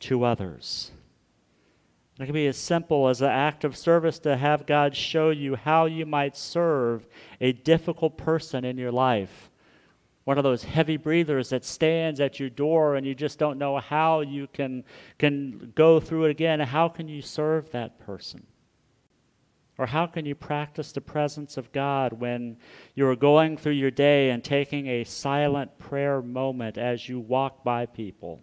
to 0.00 0.24
others? 0.24 0.92
It 2.20 2.26
can 2.26 2.34
be 2.34 2.46
as 2.46 2.58
simple 2.58 3.08
as 3.08 3.22
an 3.22 3.30
act 3.30 3.64
of 3.64 3.76
service 3.76 4.18
to 4.20 4.36
have 4.36 4.66
God 4.66 4.94
show 4.94 5.30
you 5.30 5.56
how 5.56 5.86
you 5.86 6.06
might 6.06 6.36
serve 6.36 7.06
a 7.40 7.52
difficult 7.52 8.18
person 8.18 8.64
in 8.64 8.76
your 8.76 8.92
life. 8.92 9.50
One 10.24 10.38
of 10.38 10.44
those 10.44 10.62
heavy 10.62 10.96
breathers 10.96 11.50
that 11.50 11.64
stands 11.64 12.20
at 12.20 12.38
your 12.38 12.50
door 12.50 12.94
and 12.94 13.04
you 13.04 13.14
just 13.14 13.38
don't 13.38 13.58
know 13.58 13.78
how 13.78 14.20
you 14.20 14.46
can, 14.46 14.84
can 15.18 15.72
go 15.74 15.98
through 15.98 16.26
it 16.26 16.30
again. 16.30 16.60
How 16.60 16.88
can 16.88 17.08
you 17.08 17.22
serve 17.22 17.70
that 17.72 17.98
person? 17.98 18.46
Or 19.78 19.86
how 19.86 20.06
can 20.06 20.24
you 20.26 20.34
practice 20.34 20.92
the 20.92 21.00
presence 21.00 21.56
of 21.56 21.72
God 21.72 22.12
when 22.12 22.58
you're 22.94 23.16
going 23.16 23.56
through 23.56 23.72
your 23.72 23.90
day 23.90 24.30
and 24.30 24.44
taking 24.44 24.86
a 24.86 25.04
silent 25.04 25.76
prayer 25.78 26.22
moment 26.22 26.78
as 26.78 27.08
you 27.08 27.18
walk 27.18 27.64
by 27.64 27.86
people? 27.86 28.40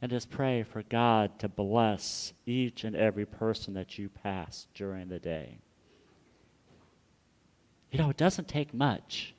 And 0.00 0.12
just 0.12 0.30
pray 0.30 0.62
for 0.62 0.84
God 0.84 1.40
to 1.40 1.48
bless 1.48 2.34
each 2.46 2.84
and 2.84 2.94
every 2.94 3.26
person 3.26 3.74
that 3.74 3.98
you 3.98 4.08
pass 4.08 4.68
during 4.74 5.08
the 5.08 5.18
day. 5.18 5.58
You 7.90 7.98
know, 7.98 8.10
it 8.10 8.16
doesn't 8.16 8.46
take 8.46 8.72
much. 8.72 9.34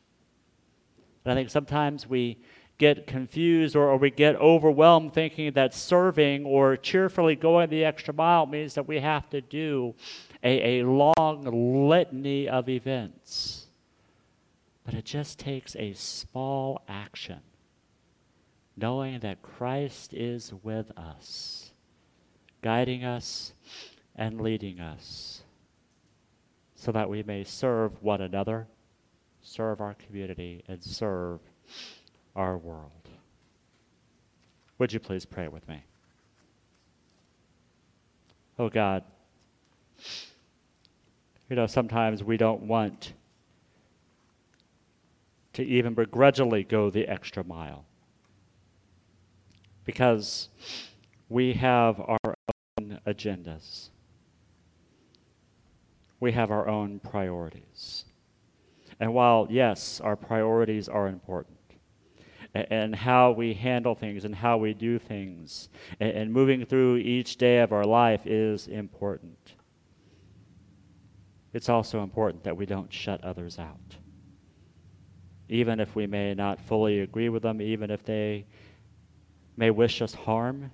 And 1.30 1.38
I 1.38 1.42
think 1.42 1.52
sometimes 1.52 2.10
we 2.10 2.40
get 2.80 3.06
confused 3.06 3.76
or, 3.76 3.88
or, 3.90 3.98
we 3.98 4.10
get 4.10 4.36
overwhelmed 4.38 5.14
thinking 5.14 5.54
that 5.54 5.76
serving 5.76 6.44
or 6.44 6.76
cheerfully 6.76 7.36
going 7.36 7.70
the 7.70 7.86
extra 7.86 8.12
mile 8.12 8.48
means 8.48 8.74
that 8.74 8.88
we 8.88 9.00
have 9.00 9.30
to 9.30 9.40
do 9.40 9.94
a, 10.44 10.80
a 10.80 10.86
long 10.88 11.88
litany 11.88 12.50
of 12.50 12.68
events. 12.68 13.68
But 14.84 14.96
it 14.96 15.06
just 15.06 15.38
takes 15.38 15.76
a 15.76 15.94
small 15.94 16.82
action, 16.88 17.42
knowing 18.76 19.20
that 19.20 19.44
Christ 19.44 20.16
is 20.16 20.52
with 20.64 20.90
us, 20.98 21.74
guiding 22.64 23.04
us 23.04 23.54
and 24.16 24.42
leading 24.42 24.80
us, 24.80 25.44
so 26.74 26.92
that 26.92 27.08
we 27.08 27.22
may 27.22 27.44
serve 27.44 28.02
one 28.02 28.20
another, 28.20 28.66
serve 29.42 29.82
our 29.82 29.94
community, 29.96 30.64
and 30.68 30.84
serve 30.84 31.40
our 32.36 32.58
world. 32.58 33.10
Would 34.78 34.94
you 34.94 35.00
please 35.00 35.26
pray 35.26 35.48
with 35.48 35.68
me? 35.68 35.84
Oh 38.58 38.70
God, 38.70 39.04
you 41.50 41.56
know, 41.56 41.68
sometimes 41.68 42.24
we 42.24 42.38
don't 42.38 42.64
want 42.64 43.14
to 45.54 45.64
even 45.64 45.94
begrudgingly 45.94 46.64
go 46.64 46.90
the 46.90 47.08
extra 47.08 47.44
mile 47.44 47.86
because 49.84 50.50
we 51.30 51.54
have 51.54 52.00
our 52.00 52.36
own 52.80 53.00
agendas. 53.08 53.90
We 56.20 56.34
have 56.34 56.52
our 56.52 56.68
own 56.68 57.00
priorities. 57.00 58.06
And 59.00 59.14
while, 59.14 59.48
yes, 59.50 60.02
our 60.02 60.16
priorities 60.16 60.90
are 60.90 61.08
important, 61.08 61.58
and 62.54 62.96
how 62.96 63.32
we 63.32 63.54
handle 63.54 63.96
things 63.96 64.26
and 64.26 64.36
how 64.36 64.58
we 64.58 64.74
do 64.74 65.00
things, 65.00 65.70
and 66.00 66.34
moving 66.34 66.66
through 66.66 66.98
each 66.98 67.38
day 67.38 67.60
of 67.60 67.72
our 67.72 67.86
life 67.86 68.26
is 68.26 68.68
important 68.68 69.56
it's 71.54 71.70
also 71.70 72.04
important 72.04 72.44
that 72.44 72.56
we 72.56 72.66
don't 72.66 72.92
shut 72.94 73.24
others 73.24 73.58
out. 73.58 73.98
Even 75.48 75.80
if 75.80 75.96
we 75.96 76.06
may 76.06 76.36
not 76.36 76.60
fully 76.62 77.00
agree 77.00 77.30
with 77.30 77.42
them, 77.42 77.62
even 77.62 77.90
if 77.90 78.04
they 78.04 78.46
may 79.58 79.72
wish 79.72 80.02
us 80.02 80.14
harm, 80.14 80.72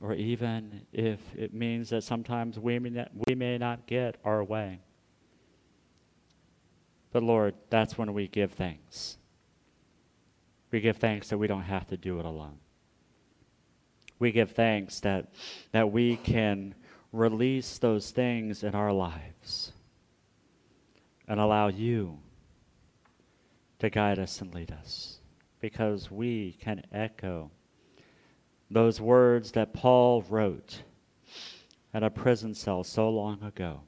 or 0.00 0.14
even 0.14 0.82
if 0.92 1.20
it 1.34 1.54
means 1.54 1.88
that 1.90 2.02
sometimes 2.02 2.58
we 2.58 2.78
may 2.78 3.58
not, 3.58 3.86
get 3.86 4.16
our 4.24 4.44
way. 4.44 4.80
But 7.12 7.22
Lord, 7.22 7.54
that's 7.68 7.98
when 7.98 8.14
we 8.14 8.26
give 8.26 8.52
thanks. 8.52 9.18
We 10.70 10.80
give 10.80 10.96
thanks 10.96 11.28
that 11.28 11.38
we 11.38 11.46
don't 11.46 11.62
have 11.62 11.86
to 11.88 11.96
do 11.96 12.18
it 12.18 12.24
alone. 12.24 12.58
We 14.18 14.32
give 14.32 14.52
thanks 14.52 15.00
that, 15.00 15.32
that 15.72 15.92
we 15.92 16.16
can 16.16 16.74
release 17.12 17.76
those 17.78 18.10
things 18.10 18.62
in 18.62 18.74
our 18.74 18.92
lives 18.92 19.72
and 21.28 21.38
allow 21.38 21.68
you 21.68 22.18
to 23.78 23.90
guide 23.90 24.18
us 24.18 24.40
and 24.40 24.54
lead 24.54 24.72
us 24.72 25.18
because 25.60 26.10
we 26.10 26.56
can 26.60 26.82
echo 26.92 27.50
those 28.70 29.00
words 29.00 29.52
that 29.52 29.74
Paul 29.74 30.22
wrote 30.22 30.82
in 31.92 32.02
a 32.02 32.10
prison 32.10 32.54
cell 32.54 32.84
so 32.84 33.10
long 33.10 33.42
ago 33.42 33.82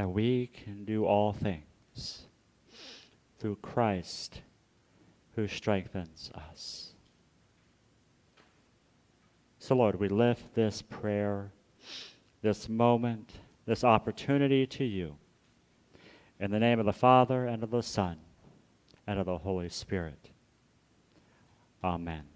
that 0.00 0.08
we 0.08 0.46
can 0.46 0.86
do 0.86 1.04
all 1.04 1.30
things 1.30 2.22
through 3.38 3.56
Christ 3.56 4.40
who 5.36 5.46
strengthens 5.46 6.30
us. 6.34 6.94
So, 9.58 9.74
Lord, 9.74 10.00
we 10.00 10.08
lift 10.08 10.54
this 10.54 10.80
prayer, 10.80 11.52
this 12.40 12.66
moment, 12.66 13.40
this 13.66 13.84
opportunity 13.84 14.66
to 14.68 14.84
you. 14.86 15.16
In 16.38 16.50
the 16.50 16.58
name 16.58 16.80
of 16.80 16.86
the 16.86 16.94
Father, 16.94 17.44
and 17.44 17.62
of 17.62 17.70
the 17.70 17.82
Son, 17.82 18.16
and 19.06 19.20
of 19.20 19.26
the 19.26 19.36
Holy 19.36 19.68
Spirit. 19.68 20.30
Amen. 21.84 22.29